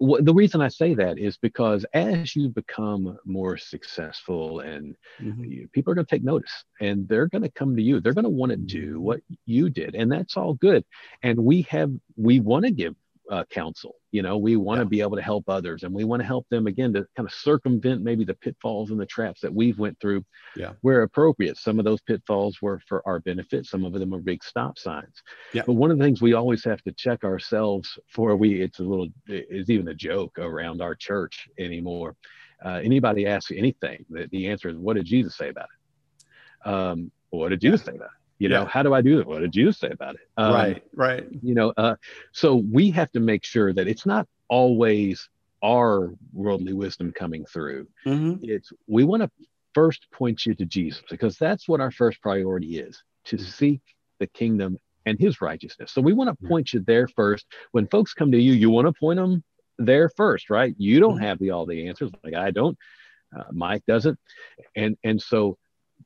[0.00, 5.44] the reason I say that is because as you become more successful and mm-hmm.
[5.44, 8.00] you, people are going to take notice and they're going to come to you.
[8.00, 10.84] They're going to want to do what you did, and that's all good.
[11.22, 12.94] And we have we want to give
[13.30, 13.94] uh, counsel.
[14.10, 14.88] You know, we want to yeah.
[14.88, 17.32] be able to help others, and we want to help them again to kind of
[17.32, 20.24] circumvent maybe the pitfalls and the traps that we've went through,
[20.56, 20.72] yeah.
[20.80, 21.56] where appropriate.
[21.56, 23.66] Some of those pitfalls were for our benefit.
[23.66, 25.22] Some of them are big stop signs.
[25.52, 25.62] Yeah.
[25.64, 28.82] But one of the things we always have to check ourselves for we it's a
[28.82, 32.16] little it's even a joke around our church anymore.
[32.64, 37.10] Uh, anybody asks anything, the, the answer is, "What did Jesus say about it?" Um,
[37.30, 38.19] what did Jesus say about it?
[38.40, 38.68] You know yeah.
[38.68, 41.54] how do i do that what did you say about it um, right right you
[41.54, 41.94] know uh,
[42.32, 45.28] so we have to make sure that it's not always
[45.62, 48.42] our worldly wisdom coming through mm-hmm.
[48.42, 49.30] it's we want to
[49.74, 53.44] first point you to jesus because that's what our first priority is to mm-hmm.
[53.44, 53.80] seek
[54.18, 54.76] the kingdom
[55.06, 56.48] and his righteousness so we want to mm-hmm.
[56.48, 59.44] point you there first when folks come to you you want to point them
[59.78, 61.24] there first right you don't mm-hmm.
[61.24, 62.76] have the all the answers like i don't
[63.38, 64.18] uh, mike doesn't
[64.74, 65.56] and and so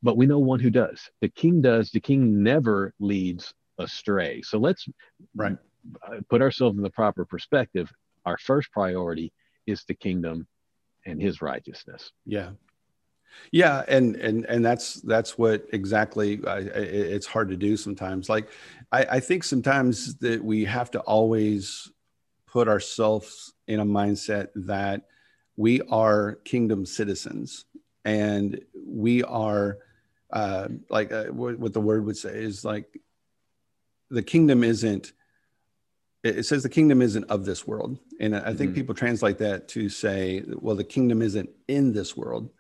[0.05, 1.11] but we know one who does.
[1.23, 1.91] The king does.
[1.91, 4.43] The king never leads astray.
[4.43, 4.87] So let's
[5.35, 5.57] right
[6.07, 7.91] uh, put ourselves in the proper perspective.
[8.27, 9.33] Our first priority
[9.67, 10.47] is the kingdom
[11.07, 12.13] and his righteousness.
[12.27, 12.51] Yeah.
[13.51, 18.29] Yeah, and and and that's that's what exactly uh, I, it's hard to do sometimes.
[18.29, 18.49] Like,
[18.93, 21.91] I, I think sometimes that we have to always
[22.47, 25.07] put ourselves in a mindset that
[25.57, 27.65] we are kingdom citizens
[28.05, 29.79] and we are
[30.35, 33.01] uh, like uh, what, what the word would say is like
[34.11, 35.13] the kingdom isn't
[36.25, 38.75] it says the kingdom isn't of this world and i think mm-hmm.
[38.75, 42.51] people translate that to say well the kingdom isn't in this world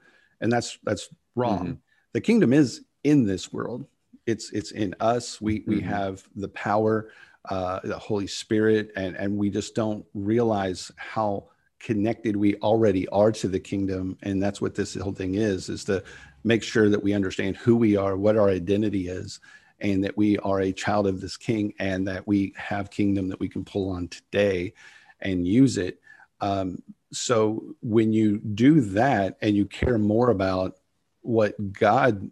[0.40, 1.72] and that's that's wrong mm-hmm.
[2.12, 3.86] the kingdom is in this world
[4.26, 5.70] it's it's in us we mm-hmm.
[5.72, 7.10] we have the power
[7.50, 11.44] uh the holy spirit and and we just don't realize how
[11.80, 15.84] connected we already are to the kingdom and that's what this whole thing is is
[15.84, 16.02] to
[16.44, 19.40] make sure that we understand who we are what our identity is
[19.80, 23.40] and that we are a child of this king and that we have kingdom that
[23.40, 24.72] we can pull on today
[25.20, 26.00] and use it.
[26.40, 30.76] Um, so when you do that and you care more about
[31.22, 32.30] what god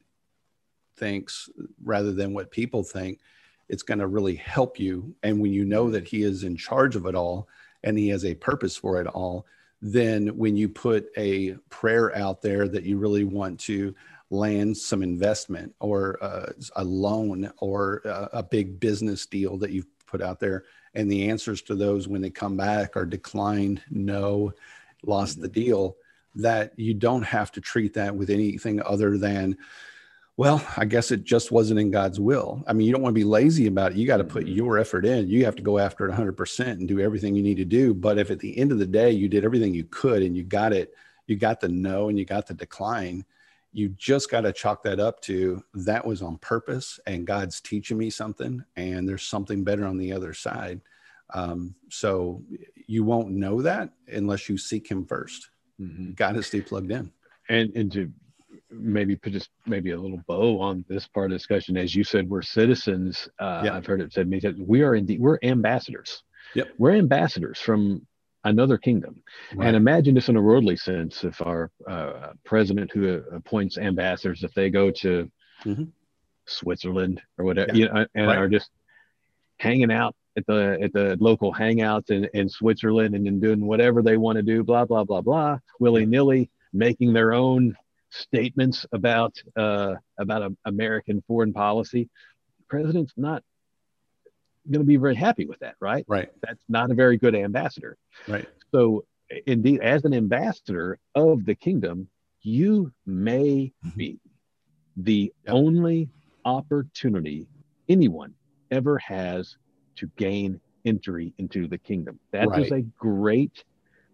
[0.97, 1.49] thinks
[1.83, 3.19] rather than what people think
[3.69, 5.15] it's going to really help you.
[5.23, 7.49] And when you know that he is in charge of it all
[7.83, 9.47] and he has a purpose for it all,
[9.83, 13.93] then when you put a prayer out there that you really want to
[14.31, 19.87] land some investment or uh, a loan or a, a big business deal that you've
[20.07, 20.65] put out there,
[20.95, 24.53] and the answers to those when they come back are declined, no,
[25.05, 25.97] lost the deal,
[26.35, 29.57] that you don't have to treat that with anything other than,
[30.37, 32.65] well, I guess it just wasn't in God's will.
[32.67, 33.99] I mean, you don't want to be lazy about it.
[33.99, 34.57] You got to put mm-hmm.
[34.57, 35.29] your effort in.
[35.29, 37.93] You have to go after it 100% and do everything you need to do.
[37.93, 40.43] But if at the end of the day you did everything you could and you
[40.43, 40.95] got it,
[41.27, 43.25] you got the no and you got the decline,
[43.73, 47.99] you just got to chalk that up to that was on purpose and God's teaching
[47.99, 50.81] me something and there's something better on the other side.
[51.35, 52.43] Um, so
[52.87, 55.41] you won't know that unless you seek Him 1st
[55.81, 56.13] mm-hmm.
[56.13, 57.11] Got to stay plugged in.
[57.49, 58.13] And and to
[58.73, 61.77] maybe put just maybe a little bow on this part of the discussion.
[61.77, 63.29] As you said, we're citizens.
[63.39, 63.77] Uh, yeah.
[63.77, 64.61] I've heard it said many times.
[64.67, 66.23] We are indeed we're ambassadors.
[66.55, 66.69] Yep.
[66.79, 68.07] We're ambassadors from
[68.45, 69.23] another kingdom.
[69.55, 69.69] Right.
[69.69, 74.53] And imagine this in a worldly sense: if our uh, president who appoints ambassadors, if
[74.55, 75.31] they go to
[75.65, 75.85] mm-hmm.
[76.47, 77.87] Switzerland or whatever, yeah.
[77.87, 78.39] you know, and right.
[78.39, 78.71] are just
[79.59, 84.03] hanging out at the at the local hangouts in, in Switzerland and then doing whatever
[84.03, 87.77] they want to do, blah blah blah blah, willy nilly, making their own
[88.13, 92.09] statements about uh, about American foreign policy,
[92.59, 93.43] the president's not
[94.71, 96.05] going to be very happy with that, right?
[96.07, 96.31] Right.
[96.43, 97.97] That's not a very good ambassador.
[98.29, 98.49] Right.
[98.71, 99.05] So,
[99.47, 102.09] indeed, as an ambassador of the kingdom,
[102.43, 103.99] you may mm-hmm.
[103.99, 104.21] be
[104.97, 105.55] the yep.
[105.55, 106.09] only
[106.45, 107.47] opportunity
[107.89, 108.35] anyone
[108.71, 109.57] ever has
[109.97, 112.19] to gain entry into the kingdom.
[112.33, 112.65] That right.
[112.65, 113.65] is a great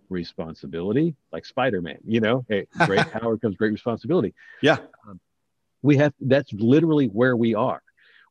[0.08, 1.98] responsibility, like Spider Man.
[2.04, 4.34] You know, hey, great power comes great responsibility.
[4.62, 4.78] Yeah.
[5.06, 5.20] Um,
[5.82, 7.82] we have that's literally where we are.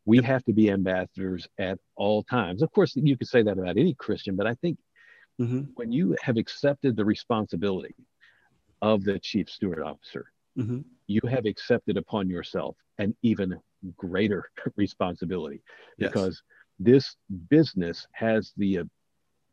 [0.05, 2.61] We have to be ambassadors at all times.
[2.61, 4.77] Of course, you could say that about any Christian, but I think
[5.39, 5.63] mm-hmm.
[5.75, 7.95] when you have accepted the responsibility
[8.81, 10.79] of the chief steward officer, mm-hmm.
[11.07, 13.59] you have accepted upon yourself an even
[13.97, 15.61] greater responsibility
[15.97, 16.09] yes.
[16.09, 16.41] because
[16.79, 17.15] this
[17.49, 18.81] business has the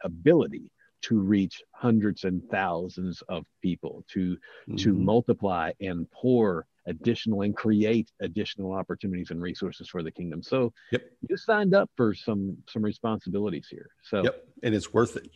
[0.02, 0.70] ability
[1.04, 4.76] to reach hundreds and thousands of people to mm-hmm.
[4.76, 10.42] to multiply and pour additional and create additional opportunities and resources for the kingdom.
[10.42, 11.02] So yep.
[11.28, 13.90] you signed up for some some responsibilities here.
[14.02, 15.30] So yep, and it's worth it.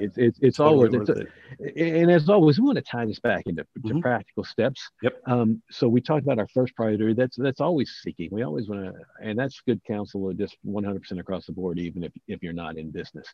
[0.00, 1.28] it's it's, it's all worth, worth it.
[1.58, 1.96] it.
[1.96, 4.00] And as always, we want to tie this back into mm-hmm.
[4.00, 4.82] practical steps.
[5.02, 5.20] Yep.
[5.26, 7.14] Um, so we talked about our first priority.
[7.14, 8.28] That's that's always seeking.
[8.32, 8.92] We always want to,
[9.22, 12.90] and that's good counsel, just 100% across the board, even if if you're not in
[12.90, 13.26] business.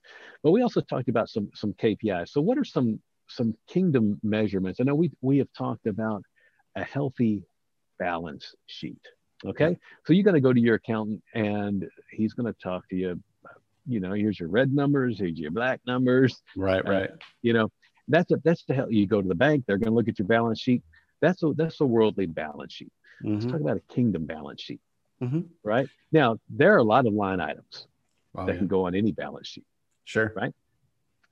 [0.42, 2.30] But we also talked about some some KPIs.
[2.30, 4.80] So what are some some kingdom measurements?
[4.80, 6.22] I know we we have talked about
[6.78, 7.42] a healthy
[7.98, 9.00] balance sheet.
[9.44, 9.76] Okay.
[10.04, 13.20] So you're going to go to your accountant and he's going to talk to you.
[13.86, 16.42] You know, here's your red numbers, here's your black numbers.
[16.56, 17.10] Right, uh, right.
[17.40, 17.70] You know,
[18.06, 20.18] that's a, that's the hell you go to the bank, they're going to look at
[20.18, 20.82] your balance sheet.
[21.20, 22.92] That's a, that's a worldly balance sheet.
[23.24, 23.34] Mm-hmm.
[23.34, 24.80] Let's talk about a kingdom balance sheet.
[25.22, 25.40] Mm-hmm.
[25.64, 25.88] Right.
[26.12, 27.86] Now, there are a lot of line items
[28.36, 28.58] oh, that yeah.
[28.58, 29.64] can go on any balance sheet.
[30.04, 30.32] Sure.
[30.36, 30.54] Right.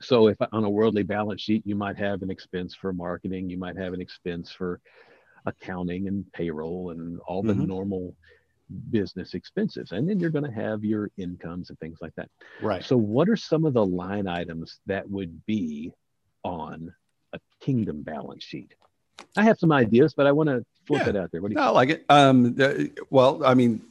[0.01, 3.59] So if on a worldly balance sheet, you might have an expense for marketing, you
[3.59, 4.81] might have an expense for
[5.47, 7.67] accounting and payroll and all the mm-hmm.
[7.67, 8.15] normal
[8.91, 9.93] business expenses.
[9.93, 12.29] And then you're going to have your incomes and things like that.
[12.61, 12.85] Right.
[12.85, 15.93] So what are some of the line items that would be
[16.43, 16.93] on
[17.33, 18.75] a kingdom balance sheet?
[19.37, 21.11] I have some ideas, but I want to flip yeah.
[21.11, 21.41] it out there.
[21.41, 21.61] What do you?
[21.61, 22.05] No, I like it.
[22.09, 22.57] Um,
[23.11, 23.83] well, I mean,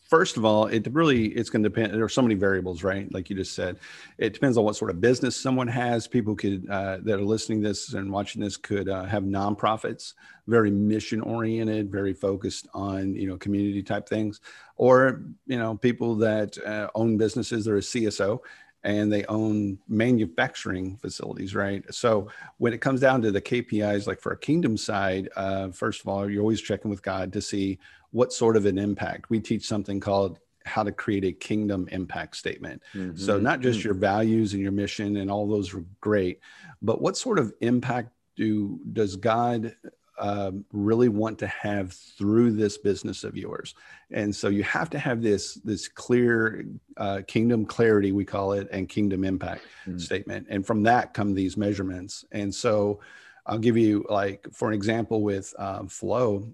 [0.00, 1.94] first of all, it really it's going to depend.
[1.94, 3.12] There are so many variables, right?
[3.12, 3.78] Like you just said,
[4.18, 6.06] it depends on what sort of business someone has.
[6.06, 10.14] People could uh, that are listening this and watching this could uh, have nonprofits,
[10.46, 14.40] very mission oriented, very focused on you know community type things,
[14.76, 17.64] or you know people that uh, own businesses.
[17.64, 18.40] They're a CSO
[18.84, 21.84] and they own manufacturing facilities, right?
[21.94, 26.00] So when it comes down to the KPIs, like for a kingdom side, uh, first
[26.00, 27.78] of all, you're always checking with God to see
[28.10, 29.30] what sort of an impact.
[29.30, 32.82] We teach something called how to create a kingdom impact statement.
[32.94, 33.16] Mm-hmm.
[33.16, 33.88] So not just mm-hmm.
[33.88, 36.40] your values and your mission and all those are great,
[36.80, 39.74] but what sort of impact do does God
[40.18, 43.74] um, really want to have through this business of yours?
[44.10, 46.64] And so you have to have this this clear
[46.96, 49.98] uh, kingdom clarity we call it and kingdom impact mm-hmm.
[49.98, 52.24] statement, and from that come these measurements.
[52.32, 53.00] And so
[53.46, 56.52] I'll give you like for an example with uh, flow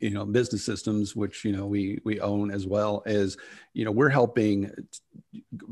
[0.00, 3.36] you know business systems which you know we we own as well as
[3.72, 4.70] you know we're helping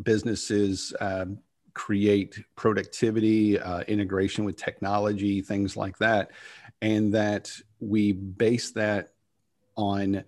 [0.03, 1.39] businesses um,
[1.77, 6.31] create productivity uh, integration with technology things like that
[6.81, 9.13] and that we base that
[9.77, 10.25] on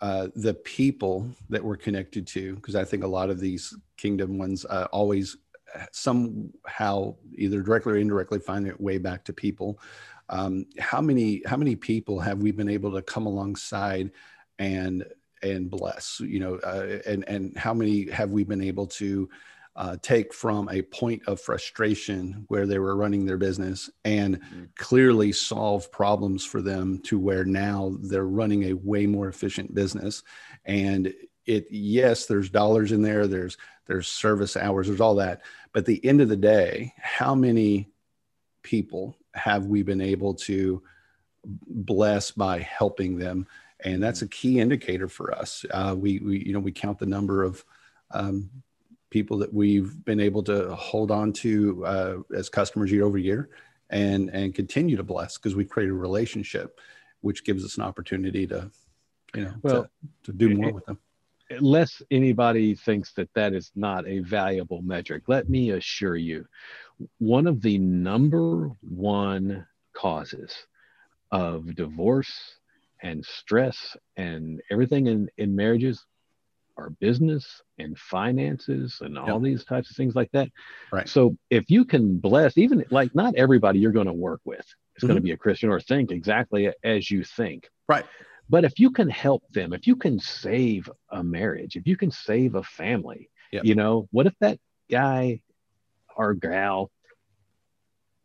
[0.00, 4.38] uh, the people that we're connected to because i think a lot of these kingdom
[4.38, 5.36] ones uh, always
[5.92, 9.78] somehow either directly or indirectly find their way back to people.
[10.28, 14.10] Um, how many how many people have we been able to come alongside
[14.58, 15.04] and
[15.42, 19.28] and bless you know uh, and and how many have we been able to
[19.78, 24.64] uh, take from a point of frustration where they were running their business and mm-hmm.
[24.76, 30.22] clearly solve problems for them to where now they're running a way more efficient business
[30.64, 31.14] and
[31.46, 35.86] it yes there's dollars in there there's there's service hours there's all that but at
[35.86, 37.88] the end of the day how many
[38.62, 40.82] people have we been able to
[41.44, 43.46] bless by helping them?
[43.80, 45.64] And that's a key indicator for us.
[45.70, 47.64] Uh, we, we, you know, we count the number of
[48.10, 48.50] um,
[49.10, 53.48] people that we've been able to hold on to uh, as customers year over year
[53.90, 56.80] and and continue to bless because we've created a relationship
[57.20, 58.70] which gives us an opportunity to
[59.34, 59.90] you know well, to,
[60.24, 60.98] to do more it, with them.
[61.50, 66.46] unless anybody thinks that that is not a valuable metric let me assure you
[67.18, 70.54] one of the number one causes
[71.30, 72.56] of divorce
[73.02, 76.04] and stress and everything in, in marriages
[76.78, 79.42] are business and finances and all yep.
[79.42, 80.48] these types of things like that.
[80.92, 81.08] Right.
[81.08, 84.64] So if you can bless, even like not everybody you're going to work with,
[84.96, 85.24] is going to mm-hmm.
[85.24, 87.68] be a Christian or think exactly as you think.
[87.88, 88.04] Right.
[88.48, 92.10] But if you can help them, if you can save a marriage, if you can
[92.10, 93.64] save a family, Yep.
[93.64, 94.58] you know, what if that
[94.90, 95.40] guy
[96.14, 96.90] or gal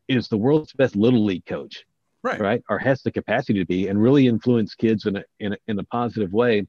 [0.10, 1.86] is the world's best little league coach,
[2.24, 2.41] Right.
[2.41, 2.64] right?
[2.70, 5.80] Or has the capacity to be and really influence kids in a, in a, in
[5.80, 6.68] a positive way,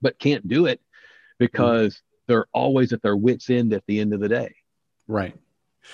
[0.00, 0.80] but can't do it
[1.40, 1.44] Mm-hmm.
[1.44, 4.54] because they're always at their wits' end at the end of the day.
[5.08, 5.34] Right.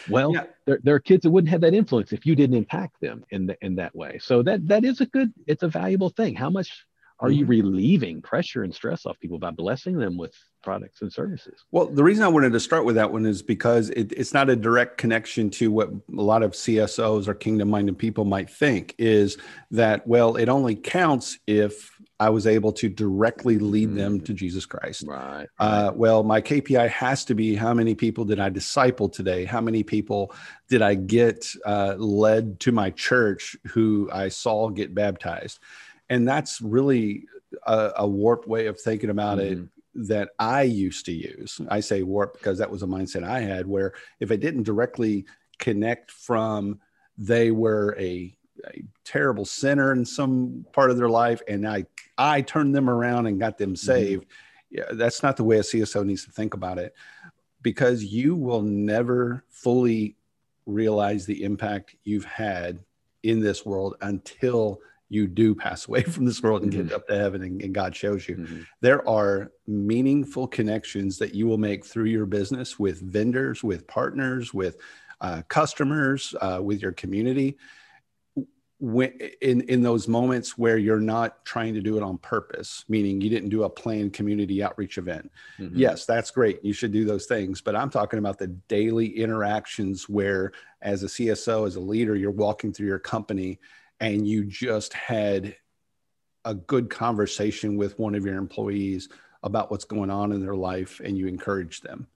[0.09, 0.45] Well, Yeah.
[0.66, 3.47] there, there are kids that wouldn't have that influence if you didn't impact them in
[3.47, 4.18] the, in that way.
[4.20, 6.34] So that that is a good, it's a valuable thing.
[6.34, 6.84] How much
[7.20, 7.51] are you mm-hmm.
[7.51, 11.65] relieving pressure and stress off people by blessing them with products and services?
[11.71, 14.51] Well, the reason I wanted to start with that one is because it, it's not
[14.51, 18.95] a direct connection to what a lot of CSOs or kingdom minded people might think
[18.99, 19.39] is
[19.71, 21.91] that, well, it only counts if
[22.21, 25.05] I was able to directly lead them to Jesus Christ.
[25.07, 25.47] Right.
[25.59, 29.45] Uh, well, my KPI has to be how many people did I disciple today?
[29.45, 30.35] How many people
[30.69, 35.61] did I get uh, led to my church who I saw get baptized?
[36.11, 37.27] And that's really
[37.65, 39.59] a, a warped way of thinking about it
[40.07, 41.61] that I used to use.
[41.68, 45.26] I say warp because that was a mindset I had where if I didn't directly
[45.59, 46.80] connect from
[47.16, 48.32] they were a,
[48.68, 51.84] a terrible sinner in some part of their life and I
[52.16, 53.86] I turned them around and got them mm-hmm.
[53.86, 54.26] saved.
[54.70, 56.94] Yeah, that's not the way a CSO needs to think about it
[57.62, 60.16] because you will never fully
[60.66, 62.84] realize the impact you've had
[63.22, 66.93] in this world until you do pass away from this world and get Mhm.
[66.93, 68.67] up to heaven and, and God shows you Mhm.
[68.81, 74.53] there are meaningful connections that you will make through your business with vendors, with partners,
[74.55, 74.77] with
[75.21, 77.57] uh, customers, uh, with your community.
[78.81, 79.11] When,
[79.43, 83.29] in in those moments where you're not trying to do it on purpose, meaning you
[83.29, 85.77] didn't do a planned community outreach event, Mhm.
[85.77, 86.65] yes, that's great.
[86.65, 87.61] You should do those things.
[87.61, 92.31] But I'm talking about the daily interactions where, as a CSO, as a leader, you're
[92.31, 93.59] walking through your company
[94.01, 95.57] and you just had
[96.44, 99.09] a good conversation with one of your employees
[99.42, 102.07] about what's going on in their life and you encourage them.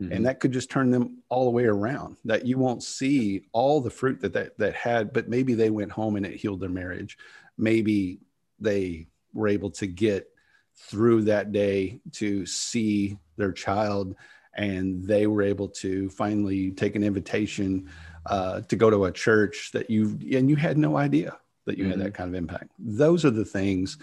[0.00, 0.16] Mhm.
[0.16, 3.80] And that could just turn them all the way around that you won't see all
[3.80, 6.70] the fruit that, that that had, but maybe they went home and it healed their
[6.70, 7.18] marriage.
[7.58, 8.20] Maybe
[8.58, 10.28] they were able to get
[10.74, 14.16] through that day to see their child
[14.54, 17.88] and they were able to finally take an invitation
[18.30, 21.84] uh, to go to a church that you and you had no idea that you
[21.86, 23.98] had that kind of impact those are the things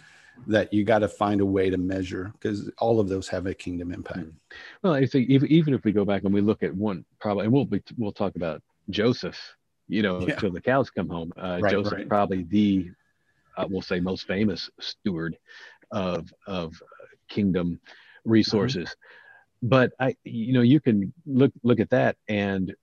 [0.45, 3.53] that you got to find a way to measure because all of those have a
[3.53, 4.27] kingdom impact
[4.83, 7.45] Well, I think even, even if we go back and we look at one probably,
[7.45, 9.39] and we'll be, we'll talk about Joseph,
[9.87, 10.35] you know, Yeah.
[10.35, 11.33] till the cows come home.
[11.35, 12.07] Uh, Right, Joseph right.
[12.07, 12.91] probably the,
[13.57, 15.37] uh, we'll say, most famous steward
[15.91, 16.81] of of
[17.27, 17.79] kingdom
[18.23, 18.95] resources.
[19.63, 22.75] But I, you know, you can look look at that, and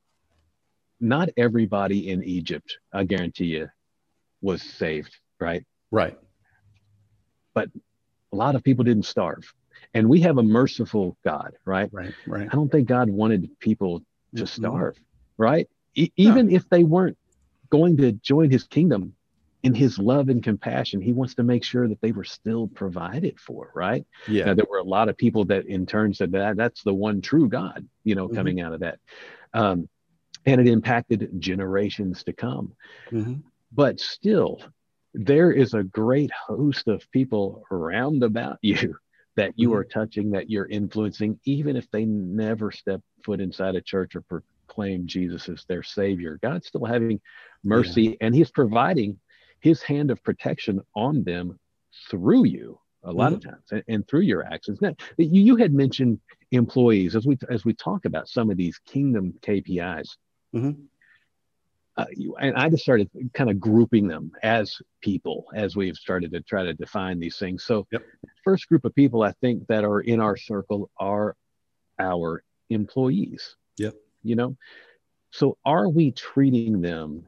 [1.05, 3.69] not everybody in Egypt, I guarantee you,
[4.41, 5.65] was saved, right?
[5.91, 6.19] right
[7.55, 7.69] But
[8.33, 9.53] A lot of people didn't starve,
[9.93, 11.89] and we have a merciful God, right?
[11.93, 14.03] right right I don't think God wanted people
[14.37, 14.97] to starve,
[15.39, 15.69] right?
[15.95, 17.17] E- even if they weren't
[17.71, 19.15] going to join his kingdom
[19.63, 23.39] in his love and compassion, he wants to make sure that they were still provided
[23.39, 24.05] for, right?
[24.29, 26.93] yeah Now, there were a lot of people that in turn said that that's the
[26.95, 28.35] one true God, you know, Mhm.
[28.35, 28.99] coming out of that.
[29.53, 29.89] Um,
[30.47, 32.75] and it impacted generations to come.
[33.11, 33.43] Mhm.
[33.73, 34.61] But still,
[35.15, 38.97] there is a great host of people around about you
[39.37, 39.75] that you Mhm.
[39.75, 44.23] are touching, that you're influencing, even if they never step foot inside a church or
[44.23, 46.39] proclaim Jesus as their savior.
[46.43, 47.21] God's still having
[47.65, 49.19] mercy and he's providing
[49.61, 51.59] his hand of protection on them
[52.11, 54.81] through you a lot of times and, and through your actions.
[54.81, 56.21] Now, you, you had mentioned
[56.53, 60.17] employees as we as we talk about some of these kingdom KPIs.
[60.55, 60.87] Mhm.
[61.97, 66.33] Uh, you, and I just started kind of grouping them as people as we've started
[66.33, 67.63] to try to define these things.
[67.65, 68.03] So, Yep.
[68.43, 71.37] first group of people I think that are in our circle are
[72.01, 73.57] our employees.
[73.79, 73.95] Yep.
[74.25, 74.57] You know,
[75.31, 77.27] so are we treating them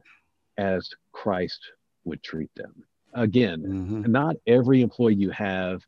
[0.59, 1.61] as Christ
[2.05, 2.85] would treat them?
[3.13, 4.09] Again, Mhm.
[4.09, 5.87] not every employee you have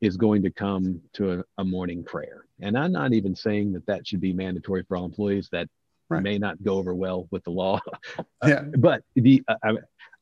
[0.00, 2.46] is going to come to a, a morning prayer.
[2.60, 5.48] And I'm not even saying that that should be mandatory for all employees.
[5.50, 5.68] That
[6.14, 6.22] Right.
[6.22, 7.80] may not go over well with the law.
[8.46, 9.72] yeah but the uh, I,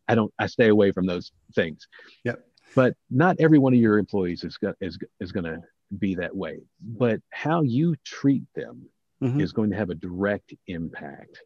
[0.08, 1.86] I don't I stay away from those things.
[2.24, 2.44] Yep.
[2.74, 5.58] But not every one of your employees is go, is is going to
[5.98, 6.58] be that way.
[6.80, 8.88] But how you treat them
[9.22, 9.40] Mhm.
[9.42, 11.42] is going to have a direct impact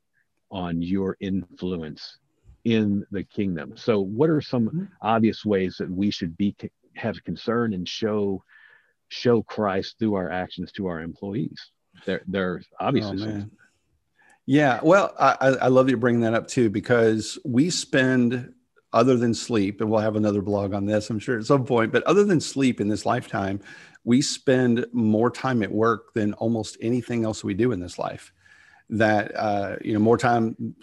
[0.53, 2.19] on your influence
[2.65, 3.77] in the kingdom.
[3.77, 4.89] So, what are some Mhm.
[5.03, 6.55] obvious ways that we should be
[6.95, 8.45] have concern and show
[9.09, 11.59] show Christ through our actions to our employees?
[12.07, 13.45] There, there's obviously Oh.
[14.47, 18.53] Yeah, well, I, I love you bringing that up too because we spend,
[18.93, 21.93] other than sleep, and we'll have another blog on this, I'm sure at some point.
[21.93, 23.61] But other than sleep in this lifetime,
[24.05, 28.33] we spend more time at work than almost anything else we do in this life
[28.91, 30.75] that uh, you know more time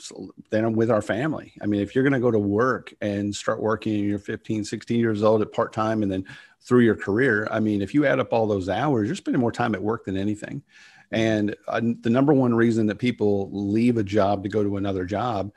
[0.49, 3.62] than with our family i mean if you're going to go to work and start
[3.62, 6.26] working you're 15 16 years old at part-time and then
[6.62, 9.51] through your career i mean if you add up all those hours you're spending more
[9.51, 10.64] time at work than anything
[11.12, 15.05] and uh, the number one reason that people leave a job to go to another
[15.05, 15.51] job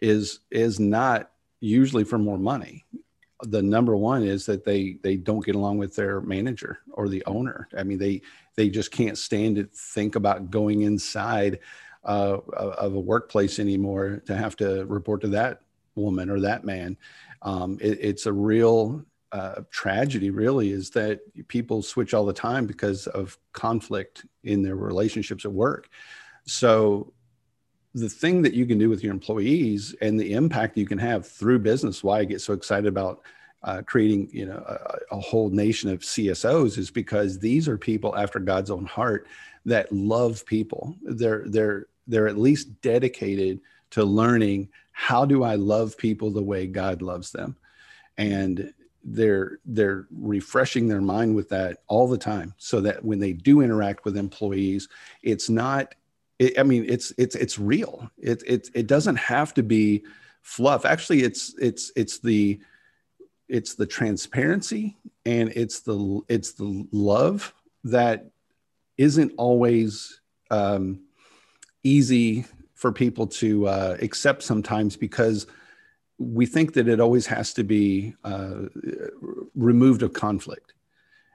[0.00, 1.30] is is not
[1.60, 2.84] usually for more money.
[3.42, 7.24] The number one is that they they don't get along with their manager or the
[7.26, 7.68] owner.
[7.76, 8.22] I mean they
[8.56, 11.58] they just can't stand to think about going inside
[12.04, 15.62] uh, of a workplace anymore to have to report to that
[15.94, 16.96] woman or that man.
[17.42, 22.66] Um, it, it's a real uh, tragedy really is that people switch all the time
[22.66, 25.88] because of conflict in their relationships at work.
[26.46, 27.12] So
[27.94, 31.26] the thing that you can do with your employees and the impact you can have
[31.26, 33.20] through business why i get so excited about
[33.64, 38.16] uh, creating you know a, a, whole nation of csos is because these are people
[38.16, 39.26] after god's own heart
[39.66, 40.96] that love people.
[41.02, 43.60] They're they're they're at least dedicated
[43.90, 47.56] to learning how do i love people the way god loves them?
[48.16, 48.72] And
[49.02, 53.60] they're they're refreshing their mind with that all the time so that when they do
[53.60, 54.88] interact with employees
[55.22, 55.94] it's not
[56.40, 58.10] it, I mean, it's it's it's real.
[58.18, 60.04] It it it doesn't have to be
[60.40, 60.86] fluff.
[60.86, 62.58] Actually, it's it's it's the
[63.46, 64.96] it's the transparency
[65.26, 67.52] and it's the it's the love
[67.84, 68.30] that
[68.96, 70.20] isn't always
[70.50, 71.00] um,
[71.84, 75.46] easy for people to uh, accept sometimes because
[76.22, 78.66] we think that it always has to be uh,
[79.54, 80.74] removed of conflict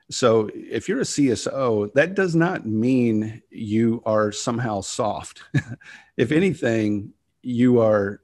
[0.10, 5.42] so if you're a CSO, that does not mean you are somehow soft.
[6.18, 8.22] if anything, you are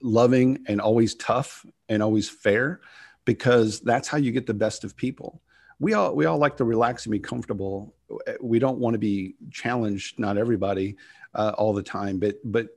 [0.00, 2.80] loving and always tough and always fair
[3.24, 5.42] because that's how you get the best of people.
[5.80, 7.94] We all we all like to relax and be comfortable.
[8.40, 10.96] We don't want to be challenged, not everybody
[11.34, 12.68] uh, all the time, but but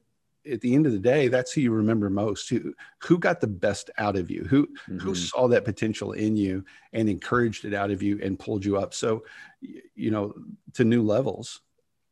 [0.50, 2.50] at the end of the day, that's who you remember most.
[2.50, 4.44] Who who got the best out of you?
[4.44, 5.00] Who mm-hmm.
[5.00, 6.64] who saw that potential in you
[6.94, 8.94] and encouraged it out of you and pulled you up?
[8.94, 9.24] So,
[9.62, 10.34] you know,
[10.74, 11.62] to new levels.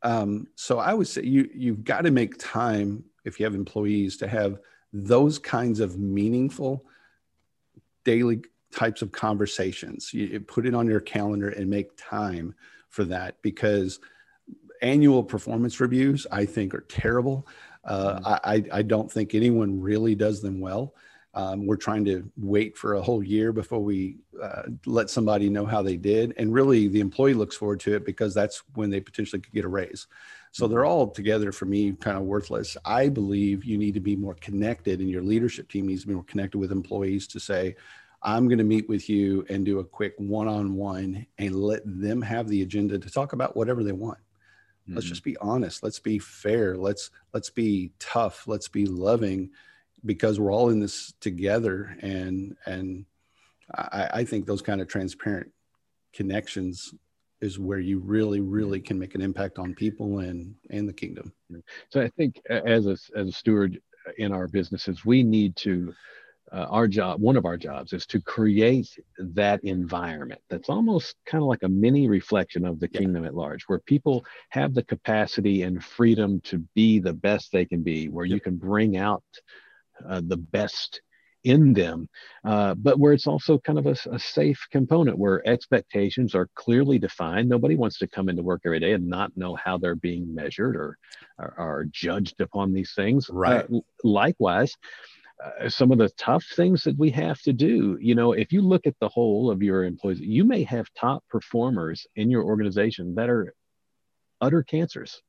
[0.03, 4.17] Um, so I would say you you've got to make time if you have employees
[4.17, 4.59] to have
[4.93, 6.86] those kinds of meaningful
[8.03, 8.41] daily
[8.73, 10.13] types of conversations.
[10.13, 12.55] You put it on your calendar and make time
[12.89, 13.99] for that because
[14.82, 17.47] annual performance reviews I think are terrible.
[17.84, 18.25] Uh, mm-hmm.
[18.73, 20.93] I, I don't think anyone really does them well.
[21.34, 25.65] Um, we're trying to wait for a whole year before we uh, let somebody know
[25.65, 26.34] how they did.
[26.38, 29.65] And really, the employee looks forward to it because that's when they potentially could get
[29.65, 30.07] a raise.
[30.51, 30.89] So they're mm-hmm.
[30.89, 32.75] all together for me kind of worthless.
[32.84, 36.15] I believe you need to be more connected, and your leadership team needs to be
[36.15, 37.75] more connected with employees to say,
[38.23, 41.82] I'm going to meet with you and do a quick one on one and let
[41.86, 44.17] them have the agenda to talk about whatever they want.
[44.88, 44.96] Mm-hmm.
[44.96, 45.84] Let's just be honest.
[45.84, 46.78] Let's be fair.
[46.78, 48.48] Let's let's be tough.
[48.48, 49.52] Let's be loving,
[50.06, 51.98] because we're all in this together.
[52.02, 53.06] And and
[53.76, 55.52] I, I think those kind of transparent
[56.14, 56.94] connections
[57.42, 61.32] is where you really really can make an impact on people and and the kingdom
[61.90, 63.80] so i think as a as a steward
[64.18, 65.94] in our businesses we need to
[66.52, 68.88] uh, our job, one of our jobs is to create
[69.18, 73.64] that environment that's almost kind of like a mini reflection of the kingdom at large,
[73.68, 78.26] where people have the capacity and freedom to be the best they can be, where
[78.26, 79.24] you can bring out
[80.08, 81.02] uh, the best
[81.43, 82.10] in them,
[82.43, 87.00] uh, but where it's also kind of a, a, safe component where expectations are clearly
[87.00, 87.48] defined.
[87.48, 90.76] Nobody wants to come into work every day and not know how they're being measured
[90.76, 90.98] or
[91.38, 93.30] are, judged upon these things.
[93.32, 93.66] Right.
[93.72, 94.76] Uh, likewise,
[95.44, 97.98] uh, some of the tough things that we have to do.
[98.02, 101.24] You know, if you look at the whole of your employees, you may have top
[101.30, 103.54] performers in your organization that are
[104.42, 105.22] utter cancers,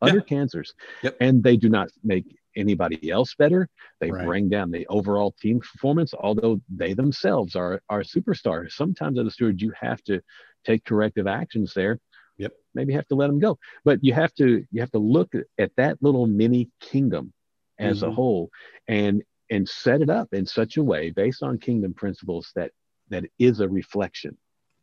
[0.00, 0.22] utter yeah.
[0.22, 1.16] cancers, yep.
[1.20, 2.24] and they do not make
[2.56, 3.68] anybody else better.
[4.00, 4.24] They right.
[4.24, 8.72] bring down the overall team performance, although they themselves are are superstars.
[8.72, 10.20] Sometimes as a steward, you have to
[10.64, 11.98] take corrective actions there.
[12.36, 12.52] Yep.
[12.74, 15.72] Maybe have to let them go, but you have to you have to look at
[15.76, 17.32] that little mini kingdom
[17.78, 18.10] as mm-hmm.
[18.10, 18.50] a whole
[18.86, 22.70] and and set it up in such a way based on kingdom principles that
[23.10, 24.36] that is a reflection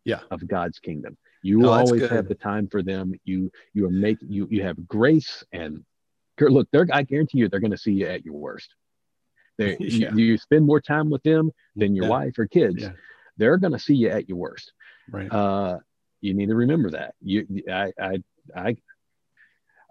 [0.04, 0.20] yeah.
[0.32, 1.18] of God's kingdom.
[1.44, 3.14] You will always have the time for them.
[3.24, 5.84] You you are make you you have grace and
[6.40, 6.68] look.
[6.72, 8.74] They're I guarantee you they're going to see you at your worst.
[9.58, 10.12] They yeah.
[10.14, 12.12] you, you, spend more time with them than your yeah.
[12.12, 12.82] wife or kids.
[12.82, 12.94] Yeah.
[13.38, 14.74] They're going to see you at your worst.
[15.10, 15.32] Right.
[15.32, 15.80] Uh,
[16.22, 17.14] you need to remember that.
[17.22, 18.24] You I I
[18.56, 18.76] I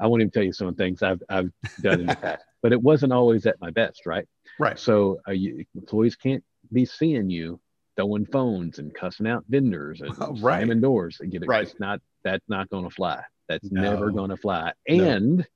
[0.00, 1.50] I won't even tell you some of the things I've I've
[1.80, 4.26] done in the past, but it wasn't always at my best, right?
[4.58, 4.78] Right.
[4.78, 7.60] So uh, you, employees can't be seeing you
[7.96, 10.58] throwing phones and cussing out vendors and Oh, right.
[10.60, 11.20] slamming doors.
[11.22, 11.62] You know, Right.
[11.68, 13.22] It's not that's not going to fly.
[13.48, 13.82] That's No.
[13.82, 14.72] never going to fly.
[14.88, 15.04] No.
[15.04, 15.46] And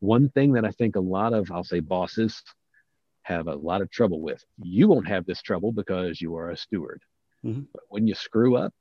[0.00, 2.42] one thing that I think a lot of I'll say bosses
[3.22, 4.42] have a lot of trouble with.
[4.62, 7.02] You won't have this trouble because you are a steward.
[7.44, 7.66] Mhm.
[7.72, 8.72] But when you screw up,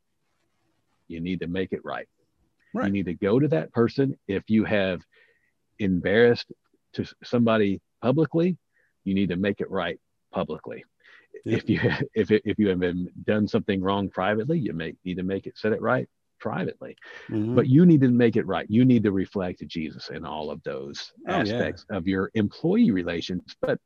[1.08, 2.08] you need to make it right.
[2.74, 2.86] right.
[2.88, 5.02] You need to go to that person if you have
[5.80, 6.52] embarrassed
[6.94, 8.58] to somebody publicly,
[9.04, 10.00] you need to make it right
[10.32, 10.84] publicly.
[11.46, 11.58] Yeah.
[11.58, 11.80] If you
[12.14, 15.48] if it, if you have been done something wrong privately, you make need to make
[15.48, 16.08] it set it right
[16.40, 16.96] privately.
[17.30, 17.56] Mhm.
[17.56, 18.66] But you need to make it right.
[18.70, 21.40] You need to reflect Jesus in all of those Oh, yeah.
[21.42, 23.56] aspects of your employee relations.
[23.62, 23.80] But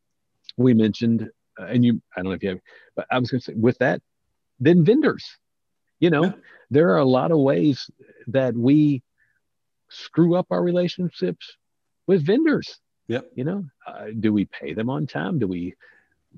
[0.58, 2.60] we mentioned, uh, and you, I don't know if you have,
[2.96, 4.02] but I was going to say with that,
[4.60, 5.26] then vendors.
[6.00, 6.34] You know, Yeah.
[6.70, 7.90] there are a lot of ways
[8.28, 9.02] that we
[9.90, 11.58] screw up our relationships
[12.08, 12.80] with vendors.
[13.08, 13.32] Yep.
[13.36, 15.40] You know, uh, do we pay them on time?
[15.40, 15.74] Do we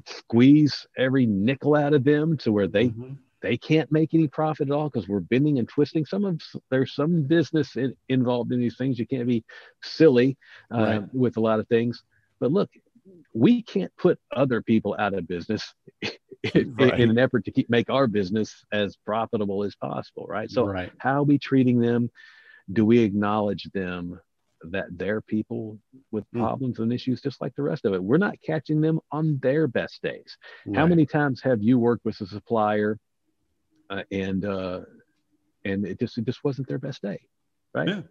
[0.05, 3.17] squeeze every nickel out of them to where they Mhm.
[3.41, 6.03] they can't make any profit at all because we're bending and twisting.
[6.05, 6.41] Some of
[6.71, 8.97] there's some business in, involved in these things.
[8.97, 9.43] You can't be
[9.83, 10.37] silly
[10.71, 11.13] uh, Right.
[11.13, 12.03] with a lot of things.
[12.39, 12.71] But look,
[13.33, 15.75] we can't put other people out of business
[16.55, 16.99] in, Right.
[16.99, 20.49] in an effort to keep make our business as profitable as possible, right?
[20.49, 20.91] So right.
[20.97, 22.09] how are we treating them?
[22.73, 24.19] Do we acknowledge them
[24.71, 25.79] that they're people
[26.11, 26.39] with Mm.
[26.39, 28.03] problems and issues just like the rest of it?
[28.03, 30.37] We're not catching them on their best days.
[30.73, 32.97] How many times have you worked with a supplier
[33.89, 34.81] uh, and uh,
[35.63, 37.21] and it just it just wasn't their best day,
[37.73, 37.87] right?
[37.87, 38.01] Yeah.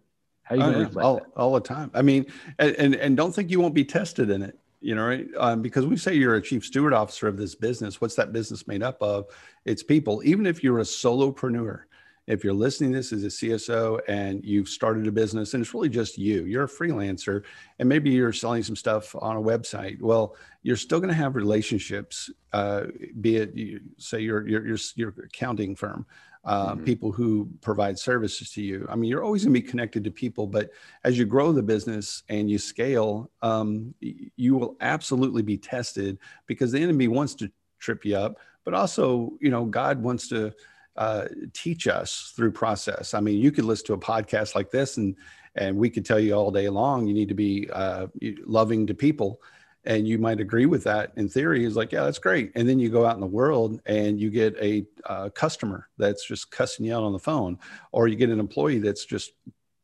[0.43, 1.25] How you yeah, all, that?
[1.35, 1.89] all the time.
[1.93, 2.27] I mean,
[2.59, 4.59] and, and and don't think you won't be tested in it.
[4.79, 5.27] You know, right?
[5.37, 7.99] Um, because we say you're a chief steward officer of this business.
[7.99, 9.25] What's that business made up of?
[9.65, 10.21] It's people.
[10.23, 11.79] Even if you're a solopreneur,
[12.27, 15.73] if you're listening to this as a CSO and you've started a business and it's
[15.73, 17.43] really just you, you're a freelancer,
[17.79, 20.01] and maybe you're selling some stuff on a website.
[20.01, 22.31] Well, you're still going to have relationships.
[22.51, 22.85] Uh,
[23.21, 26.05] be it you say your your your your accounting firm.
[26.43, 26.85] Uh, Mhm.
[26.85, 28.85] people who provide services to you.
[28.87, 30.69] I mean, you're always going to be connected to people, but
[31.03, 36.71] as you grow the business and you scale, um, you will absolutely be tested because
[36.71, 40.53] the enemy wants to trip you up, but also, you know, God wants to
[40.97, 43.13] uh, teach us through process.
[43.13, 45.15] I mean, you could listen to a podcast like this, and
[45.55, 48.07] and we could tell you all day long you need to be uh,
[48.45, 49.41] loving to people,
[49.85, 51.65] and you might agree with that in theory.
[51.65, 54.29] Is like, yeah, that's great, and then you go out in the world and you
[54.29, 57.59] get a uh, customer that's just cussing you out on the phone,
[57.91, 59.31] or you get an employee that's just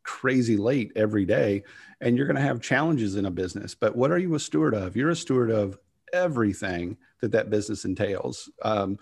[0.03, 1.63] crazy late every day
[2.01, 3.75] and you're going to have challenges in a business.
[3.75, 4.95] But what are you a steward of?
[4.95, 5.77] You're a steward of
[6.11, 8.49] everything that that business entails.
[8.63, 8.97] Um,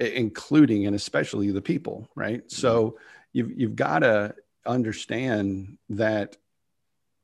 [0.00, 2.42] including and especially the people right?
[2.50, 2.98] So
[3.32, 4.34] you've, you've got to
[4.66, 6.36] understand that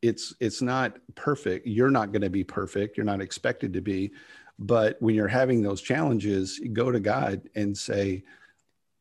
[0.01, 1.67] it's it's not perfect.
[1.67, 2.97] You're not going to be perfect.
[2.97, 4.13] You're not expected to be.
[4.59, 8.23] But when you're having those challenges go to god and say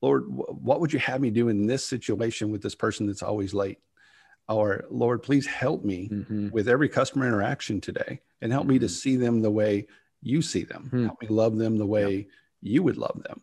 [0.02, 3.54] lord what would you have me do in this situation with this person that's always
[3.54, 3.80] late?
[4.50, 6.52] Or lord please help me Mhm.
[6.52, 8.90] with every customer interaction today and help me to Mhm.
[8.90, 9.88] see them the way
[10.22, 10.88] you see them.
[10.92, 11.06] Hmm.
[11.06, 12.28] help me love them the way
[12.62, 13.42] you would love them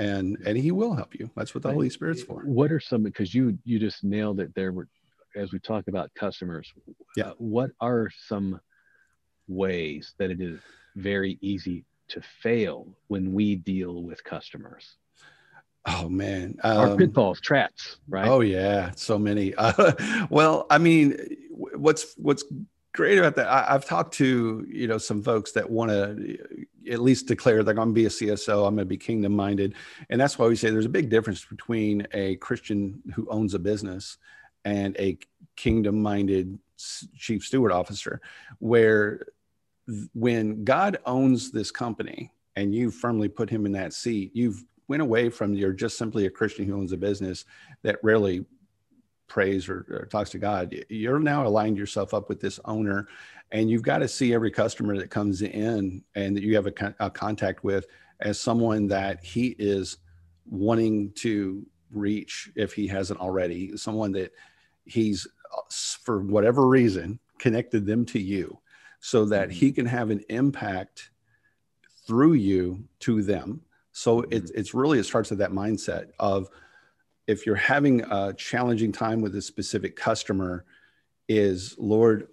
[0.00, 3.02] and and he will help you that's what the holy spirit's for What are some
[3.02, 4.72] because you you just nailed it there.
[4.72, 4.88] Were
[5.36, 6.72] as we talk about customers.
[7.16, 7.28] Yeah.
[7.30, 8.60] uh, what are some
[9.46, 10.58] ways that it is
[10.96, 14.96] very easy to fail when we deal with customers?
[15.86, 18.28] oh man Our Um, pitfalls, traps, right?
[18.28, 19.54] Oh yeah, so many.
[19.54, 19.92] Uh,
[20.30, 21.16] well, I mean,
[21.50, 22.44] what's what's
[22.92, 23.48] great about that?
[23.48, 27.74] I, I've talked to you know some folks that want to at least declare they're
[27.74, 28.66] going to be a CSO.
[28.66, 29.74] I'm going to be kingdom minded,
[30.08, 33.58] and that's why we say there's a big difference between a Christian who owns a
[33.58, 34.18] business
[34.64, 35.18] and a
[35.56, 36.58] kingdom minded
[37.16, 38.20] chief steward officer,
[38.58, 39.26] where
[40.14, 45.02] when God owns this company and you firmly put him in that seat, you've went
[45.02, 47.44] away from you're just simply a Christian who owns a business
[47.82, 48.44] that rarely
[49.30, 50.74] prays or, or talks to God.
[50.90, 53.08] You're now aligned yourself up with this owner,
[53.52, 56.94] and you've got to see every customer that comes in and that you have a,
[57.00, 57.86] a contact with
[58.20, 59.96] as someone that he is
[60.44, 64.32] wanting to reach if he hasn't already, someone that
[64.84, 65.26] he's
[65.56, 65.62] uh,
[66.02, 68.58] for whatever reason connected them to you
[68.98, 71.10] so that he can have an impact
[72.06, 73.62] through you to them
[73.92, 76.48] so it's it's really it starts with that mindset of
[77.30, 80.64] if you're having a challenging time with a specific customer,
[81.28, 82.26] is Lord,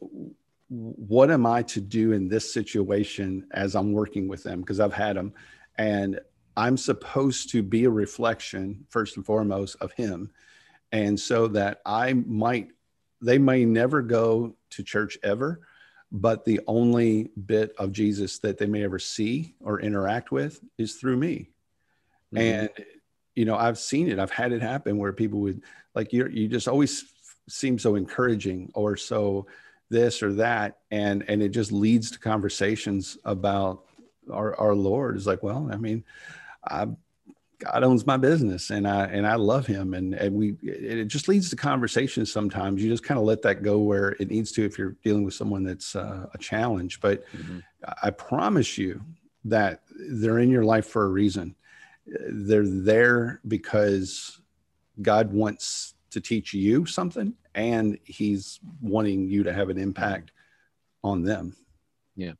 [0.70, 4.62] what am I to do in this situation as I'm working with them?
[4.62, 5.34] Because I've had them,
[5.78, 6.20] and
[6.58, 10.32] I'm supposed to be a reflection first and foremost of Him,
[10.91, 12.70] and so that I might
[13.22, 15.62] they may never go to church ever,
[16.12, 20.95] but the only bit of Jesus that they may ever see or interact with is
[20.95, 21.50] through me.
[22.34, 22.38] Mm-hmm.
[22.38, 22.70] And
[23.38, 24.18] you know, I've seen it.
[24.18, 25.62] I've had it happen where people would
[25.94, 26.28] like you.
[26.28, 27.06] You just always
[27.48, 29.46] seem so encouraging or so
[29.90, 33.84] this or that, and and it just leads to conversations about
[34.34, 35.16] our our Lord.
[35.18, 36.04] Is like, well, I mean,
[36.64, 36.88] I
[37.60, 41.28] God owns my business and I and I love him and and we it just
[41.28, 44.64] leads to conversations sometimes you just kind of let that go where it needs to
[44.64, 47.60] if you're dealing with someone that's uh, a challenge but mm-hmm.
[48.04, 49.02] I promise you
[49.46, 51.56] that they're in your life for a reason
[52.30, 54.41] they're there because
[55.01, 60.32] God wants to teach you something and he's wanting you to have an impact
[61.03, 61.55] on them
[62.16, 62.34] yeah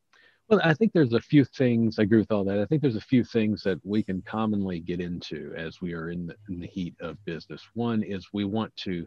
[0.50, 2.00] well, I think there's a few things.
[2.00, 2.60] I agree with all that.
[2.60, 6.10] I think there's a few things that we can commonly get into as we are
[6.10, 7.62] in the, in the heat of business.
[7.74, 9.06] One is we want to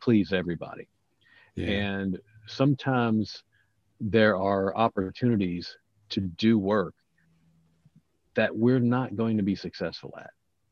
[0.00, 0.88] please everybody,
[1.56, 1.66] yeah.
[1.66, 3.42] and sometimes
[4.00, 5.76] there are opportunities
[6.10, 6.94] to do work
[8.38, 10.30] that we're not going to be successful at.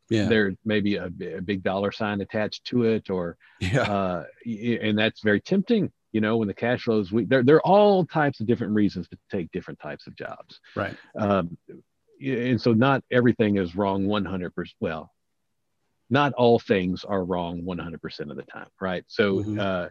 [0.09, 0.29] Yeah.
[0.29, 3.83] There may be a, a big dollar sign attached to it, or yeah.
[3.83, 7.57] uh, and that's very tempting you know when the cash flow is weak there, there
[7.57, 11.59] are all types of different reasons to take different types of jobs right um,
[12.25, 14.51] and so not everything is wrong 100%
[14.81, 15.13] well
[16.09, 19.61] not all things are wrong 100% of the time right so mm-hmm.
[19.61, 19.89] uh,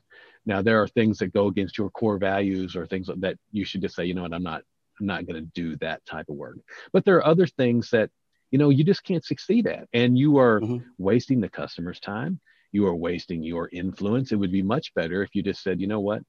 [0.48, 3.82] now there are things that go against your core values or things that you should
[3.82, 4.64] just say you know what i'm not
[5.00, 6.58] i'm not going to do that type of work
[6.94, 8.10] but there are other things that
[8.52, 10.78] you know you just can't succeed at and you are mm-hmm.
[10.98, 12.40] wasting the customer's time
[12.76, 14.34] you are wasting your influence.
[14.34, 16.22] It would be much better if you just said, you know what,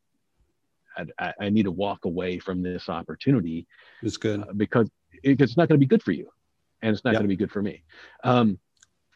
[1.19, 3.67] I, I need to walk away from this opportunity.
[4.01, 4.89] It's good uh, because
[5.25, 6.31] it, it's not going to be good for you,
[6.81, 7.21] and it's not yep.
[7.21, 7.83] going to be good for me.
[8.23, 8.59] Um,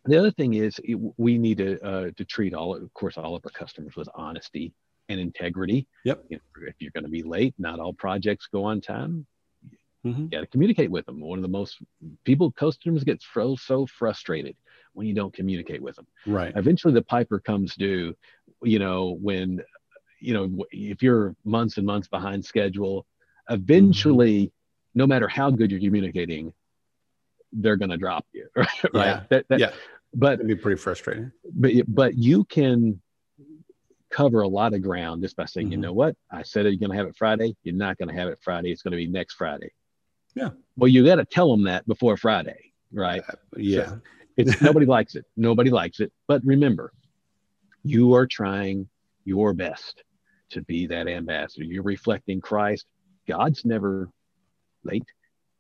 [0.05, 3.37] the other thing is it, we need to uh, to treat all, of course, all
[3.37, 4.75] of our customers with honesty
[5.09, 5.87] and integrity.
[6.05, 6.25] Yep.
[6.31, 6.41] If
[6.81, 9.27] you're going to be late, not all projects go on time.
[10.05, 10.23] Mm-hmm.
[10.23, 11.21] You got to communicate with them.
[11.21, 11.79] One of the most
[12.25, 14.57] people customers get so so frustrated
[14.95, 16.07] when you don't communicate with them.
[16.27, 16.53] Right.
[16.57, 18.15] Eventually, the piper comes due.
[18.63, 19.61] You know when,
[20.21, 23.07] you know if you're months and months behind schedule,
[23.49, 24.99] eventually, mm-hmm.
[24.99, 26.53] no matter how good you're communicating,
[27.53, 28.49] they're going to drop you.
[28.57, 28.69] right.
[28.95, 29.23] Yeah.
[29.29, 29.73] That, that, yeah.
[30.15, 31.31] But it'd be pretty frustrating.
[31.53, 33.01] But but you can
[34.11, 35.73] cover a lot of ground just by saying, mm-hmm.
[35.73, 37.55] you know what, I said you're going to have it Friday.
[37.63, 38.73] You're not going to have it Friday.
[38.73, 39.71] It's going to be next Friday.
[40.35, 40.51] Yeah.
[40.77, 43.23] Well, you got to tell them that before Friday, right?
[43.29, 43.87] Uh, yeah.
[43.87, 44.01] So
[44.37, 45.25] it's nobody likes it.
[45.37, 46.13] Nobody likes it.
[46.27, 46.93] But remember,
[47.83, 48.89] you are trying
[49.25, 50.03] your best
[50.51, 51.65] to be that ambassador.
[51.65, 52.87] You're reflecting Christ.
[53.29, 54.11] God's never
[54.85, 55.05] late.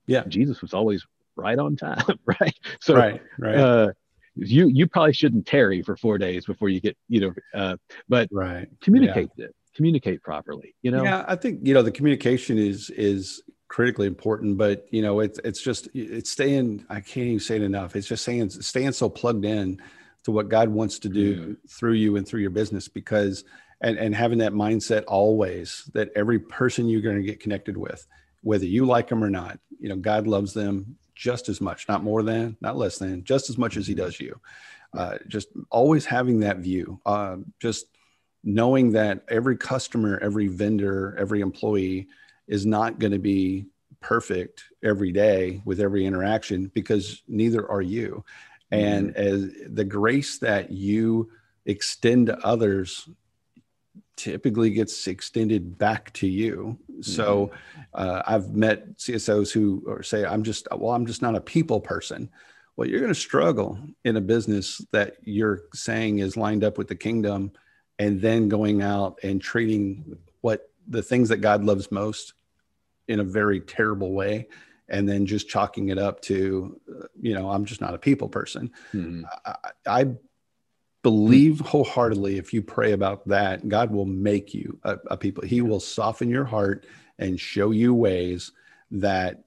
[0.06, 0.24] Yeah.
[0.26, 1.06] Jesus was always
[1.36, 2.54] right on time, right?
[2.80, 3.56] So right, right.
[3.56, 3.92] Uh,
[4.36, 7.76] you you probably shouldn't tarry for four days before you get you know uh,
[8.08, 9.46] but right communicate yeah.
[9.46, 14.08] it communicate properly you know yeah i think you know the communication is is critically
[14.08, 17.94] important but you know it's it's just it's staying i can't even say it enough.
[17.94, 19.80] It's just saying staying so plugged in
[20.24, 21.68] to what god wants to do yeah.
[21.68, 23.44] through you and through your business because
[23.80, 28.08] and and having that mindset always that every person you're going to get connected with
[28.42, 32.02] whether you like them or not you know god loves them just as much not
[32.02, 34.40] more than not less than just as much as he does you.
[34.98, 37.86] Uh, just always having that view uh, just
[38.42, 42.08] knowing that every customer every vendor every employee
[42.50, 43.64] is not going to be
[44.00, 48.24] perfect every day with every interaction because neither are you.
[48.70, 49.20] And mm-hmm.
[49.20, 51.30] as the grace that you
[51.64, 53.08] extend to others
[54.16, 56.76] typically gets extended back to you.
[56.90, 57.02] Mm-hmm.
[57.02, 57.52] So
[57.94, 62.30] uh, I've met CSOs who say, I'm just, well, I'm just not a people person.
[62.76, 66.88] Well, you're going to struggle in a business that you're saying is lined up with
[66.88, 67.52] the kingdom
[67.98, 72.34] and then going out and treating what the things that God loves most
[73.10, 74.46] in a very terrible way
[74.88, 76.80] and then just chalking it up to
[77.20, 78.70] you know i'm just not a people person.
[78.92, 79.56] Hmm I,
[79.86, 80.06] I,
[81.02, 85.42] believe wholeheartedly if you pray about that god will make you a, a people.
[85.42, 86.86] He will soften your heart
[87.18, 88.52] and show you ways
[88.90, 89.44] that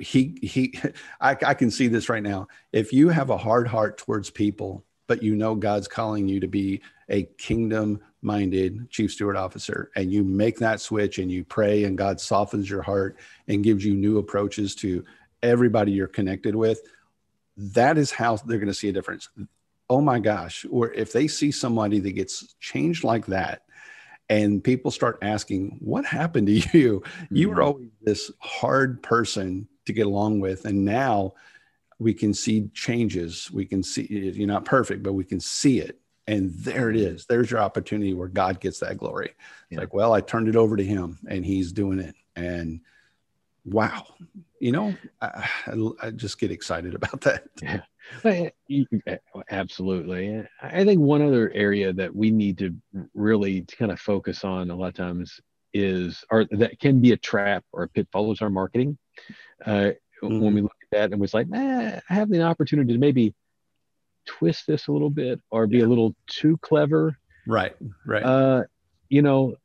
[0.00, 0.78] he he
[1.20, 2.48] I, I can see this right now.
[2.72, 6.48] If you have a hard heart towards people but you know god's calling you to
[6.48, 11.84] be a kingdom minded chief steward officer and you make that switch and you pray
[11.84, 13.18] and God softens your heart
[13.48, 15.04] and gives you new approaches to
[15.42, 16.80] everybody you're connected with,
[17.56, 19.28] that is how they're going to see a difference.
[19.90, 20.64] Oh my gosh.
[20.70, 23.62] Or if they see somebody that gets changed like that,
[24.30, 27.00] and people start asking, What happened to you?
[27.00, 27.36] Mm-hmm.
[27.36, 27.64] You were mm-hmm.
[27.64, 30.64] always this hard person to get along with.
[30.64, 31.34] And now
[31.98, 33.50] we can see changes.
[33.52, 37.26] We can see you're not perfect, but we can see it and there it is.
[37.26, 39.34] There's your opportunity where god gets that glory.
[39.70, 39.80] Yeah.
[39.80, 42.14] like well i turned it over to him and he's doing it.
[42.36, 42.80] And
[43.66, 44.04] wow
[44.60, 45.48] you know I,
[46.02, 47.44] I, just get excited about that.
[47.62, 47.80] Yeah.
[49.50, 50.46] Absolutely.
[50.60, 52.74] I think one other area that we need to
[53.14, 55.40] really kind of focus on a lot of times
[55.72, 58.98] is or that can be a trap or a pitfall is our marketing.
[59.64, 60.40] Uh, mm-hmm.
[60.40, 63.34] when we look at that and was like eh, i have the opportunity to maybe
[64.26, 65.84] twist this a little bit or be yeah.
[65.84, 67.16] a little too clever.
[67.46, 67.74] Right
[68.06, 68.22] right.
[68.22, 68.62] Uh,
[69.08, 69.56] you know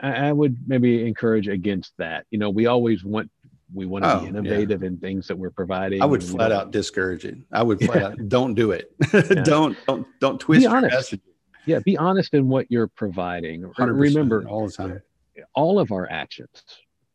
[0.00, 2.26] I, I, would maybe encourage against that.
[2.30, 3.30] You know we always want
[3.74, 4.88] we want to oh, be innovative yeah.
[4.88, 8.06] in things that we're providing i would flat out discourage it i would flat yeah.
[8.08, 8.94] out don't do it.
[9.44, 11.14] Don't don't don't twist be honest.
[11.66, 13.70] yeah be honest in what you're providing.
[13.78, 15.02] Remember all the time.
[15.54, 16.62] all of our actions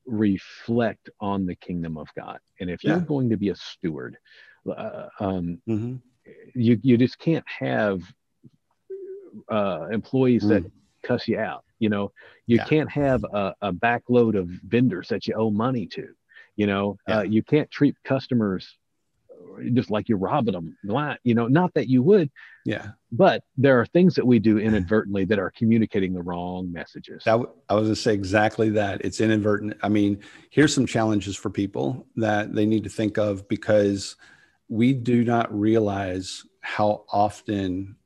[0.06, 2.39] reflect on the kingdom of god.
[2.60, 4.18] And if you're going to be a steward
[4.68, 5.96] uh, um, mm-hmm
[6.56, 8.02] you you just can't have
[9.50, 10.50] uh, employees mm.
[10.50, 10.72] that
[11.04, 11.64] cuss you out.
[11.80, 12.12] You know,
[12.46, 12.66] you yeah.
[12.66, 16.10] can't have a, a backload of vendors that you owe money to.
[16.56, 17.20] You know, yeah.
[17.20, 18.78] uh, you can't treat customers
[19.74, 20.78] just like you're robbing them.
[21.24, 22.30] You know, not that you would.
[22.66, 22.90] Yeah.
[23.12, 27.24] But there are things that we do inadvertently that are communicating the wrong messages.
[27.26, 29.02] That, I was going to say exactly that.
[29.04, 29.78] It's inadvertent.
[29.82, 30.20] I mean,
[30.50, 34.16] here's some challenges for people that they need to think of because
[34.72, 37.98] we do not realize how often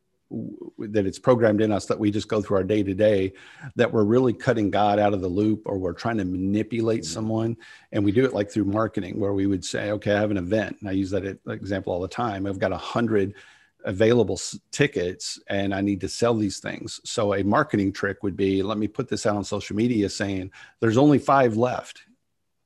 [0.80, 3.32] that it's programmed in us that we just go through our day to day
[3.76, 7.14] that we're really cutting God out of the loop or we're trying to manipulate mm-hmm.
[7.14, 7.56] someone.
[7.92, 10.38] And we do it like through marketing where we would say, okay, I have an
[10.38, 10.78] event.
[10.80, 12.48] And I use that example all the time.
[12.48, 13.36] I've got a hundred
[13.84, 14.40] available
[14.72, 17.00] tickets and I need to sell these things.
[17.04, 20.50] So a marketing trick would be, let me put this out on social media saying
[20.80, 22.02] there's only five left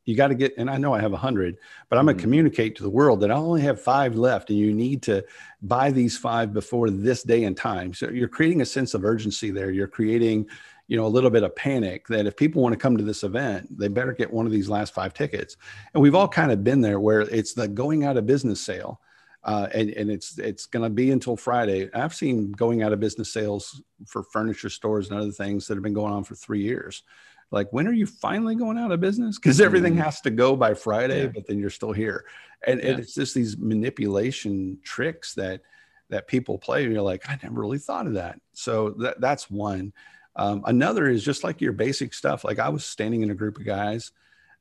[0.09, 1.57] you got to get and i know i have a hundred
[1.87, 2.29] but i'm going to mm-hmm.
[2.29, 5.23] communicate to the world that i only have five left and you need to
[5.61, 7.93] buy these five before this day and time.
[7.93, 9.71] So you're creating a sense of urgency there.
[9.71, 10.47] You're creating
[10.87, 13.23] you know a little bit of panic that if people want to come to this
[13.23, 15.55] event they better get one of these last five tickets.
[15.93, 18.99] And we've all kind of been there where it's the going out of business sale
[19.43, 21.89] uh, and, and it's it's going to be until Friday.
[21.93, 25.83] I've seen going out of business sales for furniture stores and other things that have
[25.83, 27.03] been going on for three years
[27.51, 30.03] like when are you finally going out of business because everything mm.
[30.03, 31.31] has to go by friday yeah.
[31.33, 32.25] but then you're still here
[32.65, 32.89] and, yeah.
[32.89, 35.61] and, it's just these manipulation tricks that
[36.09, 39.49] that people play and you're like i never really thought of that so that, that's
[39.49, 39.93] one
[40.35, 43.57] um, another is just like your basic stuff like i was standing in a group
[43.57, 44.11] of guys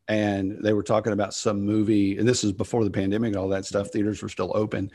[0.09, 3.49] and they were talking about some movie and this is before the pandemic and all
[3.49, 4.91] that stuff theaters were still open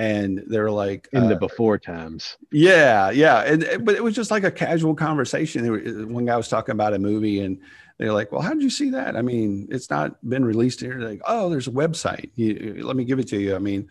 [0.00, 2.38] and they're like in the uh, before times.
[2.50, 5.70] Yeah yeah and but it was just like a casual conversation.
[5.70, 7.60] Were, one guy was talking about a movie and
[7.98, 9.14] they're like well how did you see that?
[9.14, 10.98] I mean it's not been released here.
[10.98, 12.30] They're like oh there's a website.
[12.34, 13.54] You, let me give it to you.
[13.54, 13.90] I mean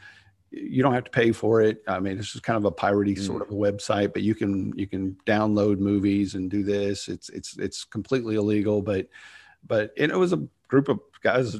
[0.49, 1.83] you don't have to pay for it.
[1.87, 3.23] I mean it's just kind of a piratey mm.
[3.23, 7.07] sort of a website but you can you can download movies and do this.
[7.07, 9.07] It's it's it's completely illegal but
[9.67, 11.59] but it was a group of guys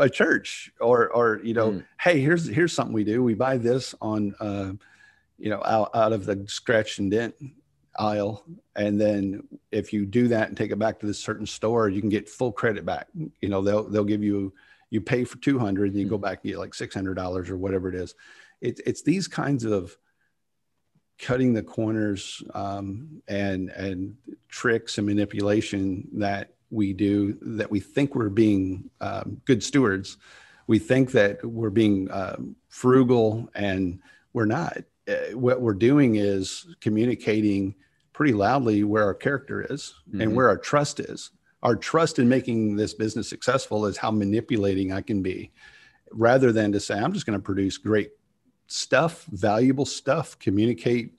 [0.00, 1.84] a church or or you know mm.
[2.00, 4.72] hey here's here's something we do we buy this on uh,
[5.38, 7.34] you know out, out of the scratch and dent
[7.98, 8.44] aisle
[8.76, 12.00] and then if you do that and take it back to this certain store you
[12.00, 13.08] can get full credit back
[13.40, 14.52] you know they'll they'll give you
[14.90, 16.10] you pay for 200 and you mm.
[16.10, 18.14] go back and get like $600 or whatever it is
[18.60, 19.96] it, it's these kinds of
[21.18, 24.16] cutting the corners um, and and
[24.48, 30.16] tricks and manipulation that we do that we think we're being um, good stewards.
[30.66, 32.36] We think that we're being uh,
[32.68, 34.00] frugal and
[34.32, 34.78] we're not.
[35.08, 37.74] Uh, what we're doing is communicating
[38.12, 40.20] pretty loudly where our character is mm-hmm.
[40.20, 41.30] and where our trust is.
[41.62, 45.50] Our trust in making this business successful is how manipulating I can be
[46.12, 48.10] rather than to say, I'm just going to produce great
[48.66, 51.14] stuff, valuable stuff, communicate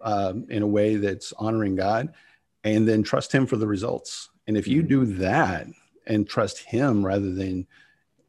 [0.00, 2.14] um, in a way that's honoring God,
[2.64, 4.30] and then trust Him for the results.
[4.46, 4.88] And if you mm-hmm.
[4.88, 5.66] do that
[6.06, 7.66] and trust him rather than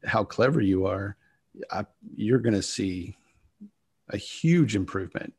[0.04, 1.16] how clever you are,
[1.70, 1.86] I,
[2.16, 3.16] you're going to see
[4.10, 5.32] a huge improvement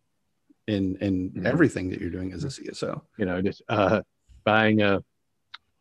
[0.68, 1.46] in in mm-hmm.
[1.46, 3.02] everything that you're doing as a CSO.
[3.18, 4.02] You know, just uh,
[4.44, 5.04] buying a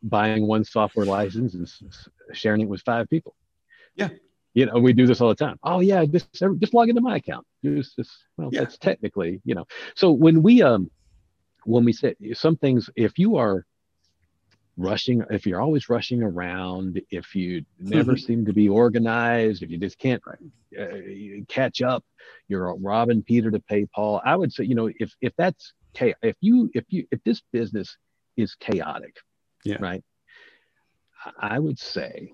[0.02, 1.68] buying one software license and
[2.32, 3.34] sharing it with five people.
[3.96, 4.10] Yeah.
[4.52, 5.58] You know, we do this all the time.
[5.64, 7.44] Oh yeah, just just log into my account.
[7.64, 8.60] Just, just well, yeah.
[8.60, 9.66] that's technically, you know.
[9.96, 10.90] So when we um
[11.64, 13.66] when we say some things, if you are
[14.76, 19.78] rushing if you're always rushing around if you never seem to be organized if you
[19.78, 20.22] just can't
[20.80, 20.86] uh,
[21.48, 22.04] catch up
[22.48, 24.20] you're robbing peter to pay paul.
[24.24, 27.96] I would say you know if if that's if you if you if this business
[28.36, 29.16] is chaotic
[29.64, 29.76] yeah.
[29.78, 30.02] right
[31.38, 32.32] i would say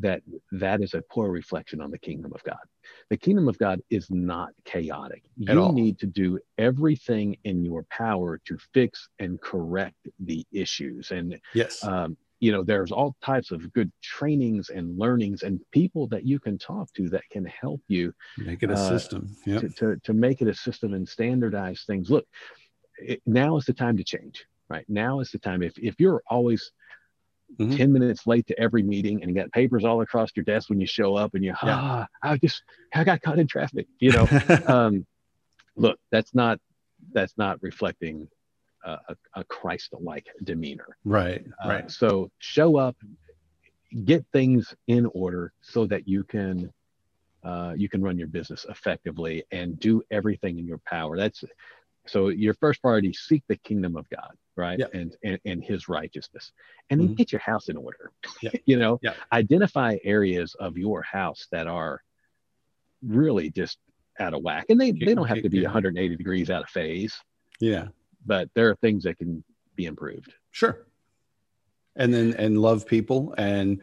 [0.00, 0.22] that
[0.52, 2.56] that is a poor reflection on the kingdom of God.
[3.10, 5.22] The kingdom of God is not chaotic.
[5.48, 5.72] At you all.
[5.72, 11.10] need to do everything in your power to fix and correct the issues.
[11.10, 11.82] And Yes.
[11.84, 16.38] um, you know, there's all types of good trainings and learnings and people that you
[16.38, 19.34] can talk to that can help you Make it a uh, system.
[19.46, 19.60] Yeah.
[19.60, 22.10] to, to, to make it a system and standardize things.
[22.10, 22.26] Look,
[22.98, 24.84] it, now is the time to change, right?
[24.88, 25.62] Now is the time.
[25.62, 26.70] If, if you're always
[27.58, 27.76] Mhm.
[27.76, 30.80] 10 minutes late to every meeting and you got papers all across your desk when
[30.80, 31.78] you show up and you, Yeah.
[31.80, 32.62] ah, I just,
[32.94, 34.26] I got caught in traffic, you know,
[34.66, 35.06] um,
[35.76, 36.58] look, that's not,
[37.12, 38.28] that's not reflecting
[38.84, 40.96] uh, a, a Christ-like demeanor.
[41.04, 41.44] right.
[41.64, 41.90] Uh, Right.
[41.90, 42.96] So show up,
[44.04, 46.72] get things in order so that you can
[47.44, 51.14] uh, you can run your business effectively and do everything in your power.
[51.16, 51.44] That's
[52.06, 54.78] so your first priority: seek the kingdom of God, right?
[54.78, 54.86] Yeah.
[54.92, 56.52] And, and and His righteousness,
[56.90, 57.16] and then Mhm.
[57.16, 58.12] get your house in order.
[58.42, 58.50] Yeah.
[58.66, 59.00] you know,
[59.32, 62.02] identify areas of your house that are
[63.02, 63.78] really just
[64.20, 67.16] out of whack, and they they don't have to be 180 degrees out of phase,
[67.60, 67.88] Yeah.
[68.24, 69.42] but there are things that can
[69.74, 70.32] be improved.
[70.52, 70.86] Sure.
[71.96, 73.80] And then and love people and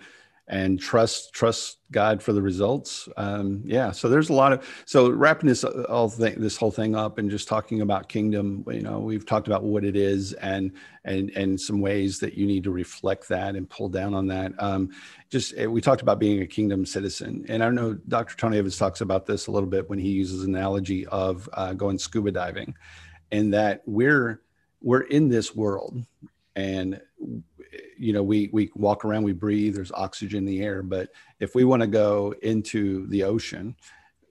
[0.52, 3.08] and trust trust God for the results.
[3.16, 3.92] Um, yeah.
[3.92, 7.32] So there's a lot of so wrapping this all thing this whole thing up and
[7.32, 8.66] just talking about kingdom.
[8.70, 10.74] You know, we've talked about what it is and
[11.06, 14.52] and and some ways that you need to reflect that and pull down on that.
[14.60, 14.90] Um,
[15.30, 18.36] just eh, we talked about being a kingdom citizen, and I know Dr.
[18.36, 21.72] Tony Evans talks about this a little bit when he uses an analogy of uh,
[21.74, 22.76] going scuba diving,
[23.32, 24.42] and that we're
[24.82, 26.06] we're in this world
[26.56, 27.00] and
[27.98, 30.84] you know we we walk around we breathe there's oxygen in the air.
[30.84, 31.10] But
[31.40, 33.76] if we want to go into the ocean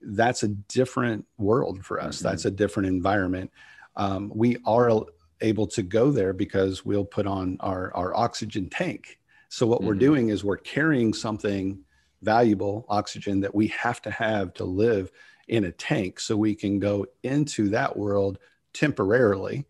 [0.02, 2.18] that's a different world for us.
[2.18, 2.22] Mhm.
[2.22, 3.50] that's a different environment.
[3.96, 5.04] Um, we are
[5.42, 9.18] able to go there because we'll put on our our oxygen tank.
[9.48, 9.98] So what we're Mhm.
[9.98, 11.84] doing is we're carrying something
[12.22, 15.10] valuable oxygen that we have to have to live
[15.48, 18.38] in a tank so we can go into that world
[18.72, 19.66] temporarily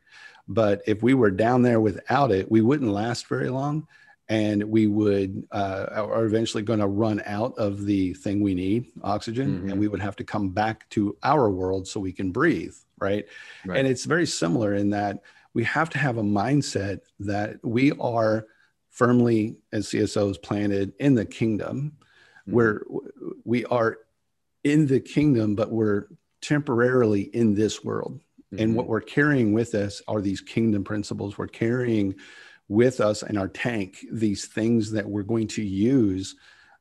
[0.51, 3.87] but if we were down there without it, we wouldn't last very long.
[4.29, 8.87] And we would uh, are eventually going to run out of the thing we need,
[9.03, 9.71] oxygen, Mhm.
[9.73, 13.27] and we would have to come back to our world so we can breathe, right?
[13.67, 13.79] Right.
[13.79, 15.23] And it's very similar in that
[15.55, 18.47] we have to have a mindset that we are
[18.91, 21.93] firmly as CSOs planted in the kingdom.
[22.49, 22.53] Mhm.
[22.53, 22.83] We're
[23.45, 23.99] we are
[24.63, 26.07] in the kingdom, but we're
[26.41, 28.21] temporarily in this world
[28.59, 28.75] and Mhm.
[28.75, 31.39] what we're carrying with us are these kingdom principles.
[31.39, 32.17] We're carrying
[32.69, 36.37] with us in our tank these things that we're going to use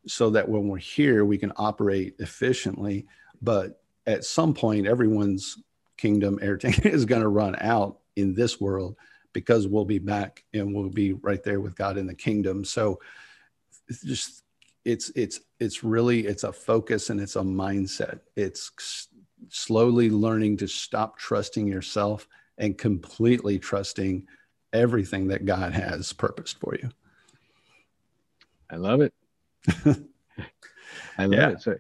[0.08, 3.08] so that when we're here we can operate efficiently.
[3.42, 5.58] But at some point everyone's
[5.98, 8.96] kingdom air tank is going to run out in this world
[9.34, 12.64] because we'll be back and we'll be right there with god in the kingdom.
[12.64, 13.00] So
[13.88, 14.44] it's just
[14.86, 18.22] it's it's it's really it's a focus and it's a mindset.
[18.36, 19.09] It's
[19.48, 22.28] slowly learning to stop trusting yourself
[22.58, 24.28] and completely trusting
[24.74, 26.90] everything that god has purposed for you
[28.72, 29.14] I love it.
[31.18, 31.50] I love Yeah.
[31.50, 31.62] it.
[31.62, 31.76] So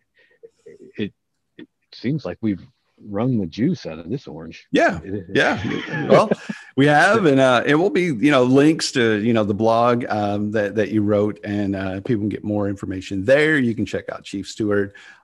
[0.97, 1.14] it,
[1.57, 2.66] it seems like we've
[3.07, 4.68] wrung the juice out of this orange.
[4.72, 4.99] yeah
[5.34, 5.62] yeah
[6.10, 6.30] well
[6.76, 10.03] we have and uh, it will be you know links to you know the blog
[10.10, 13.86] um, that, that you wrote and uh, people can get more information there you can
[13.86, 14.26] check out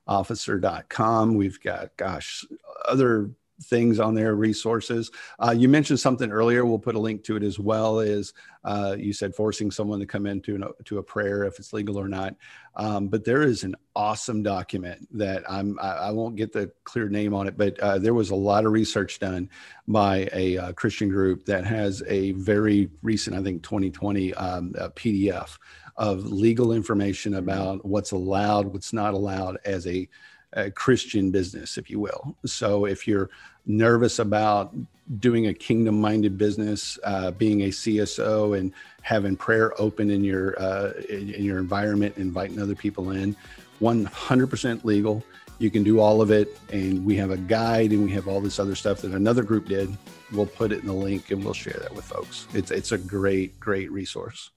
[0.07, 2.45] chiefstewardofficer.com we've got gosh
[2.87, 3.29] other
[3.63, 5.11] things on there resources.
[5.39, 6.65] Uh, you mentioned something earlier.
[6.65, 8.33] We'll put a link to it as well is
[8.63, 11.97] uh, you said forcing someone to come into an, to a prayer if it's legal
[11.97, 12.35] or not.
[12.75, 17.07] Um, but there is an awesome document that I'm I, I won't get the clear
[17.07, 19.49] name on it, but uh, there was a lot of research done
[19.87, 25.57] by a uh, Christian group that has a very recent, I think 2020 um, PDF
[25.97, 30.07] of legal information about what's allowed, what's not allowed as a,
[30.53, 32.35] a Christian business, if you will.
[32.45, 33.29] So if you're
[33.65, 34.73] nervous about
[35.19, 40.59] doing a kingdom minded business, uh, being a CSO and having prayer open in your
[40.59, 43.35] uh, in, in your environment, inviting other people in,
[43.81, 45.23] 100% legal.
[45.57, 48.41] You can do all of it, and we have a guide, and we have all
[48.41, 49.95] this other stuff that another group did.
[50.33, 52.47] We'll put it in the link, and we'll share that with folks.
[52.53, 54.51] It's it's a great great resource.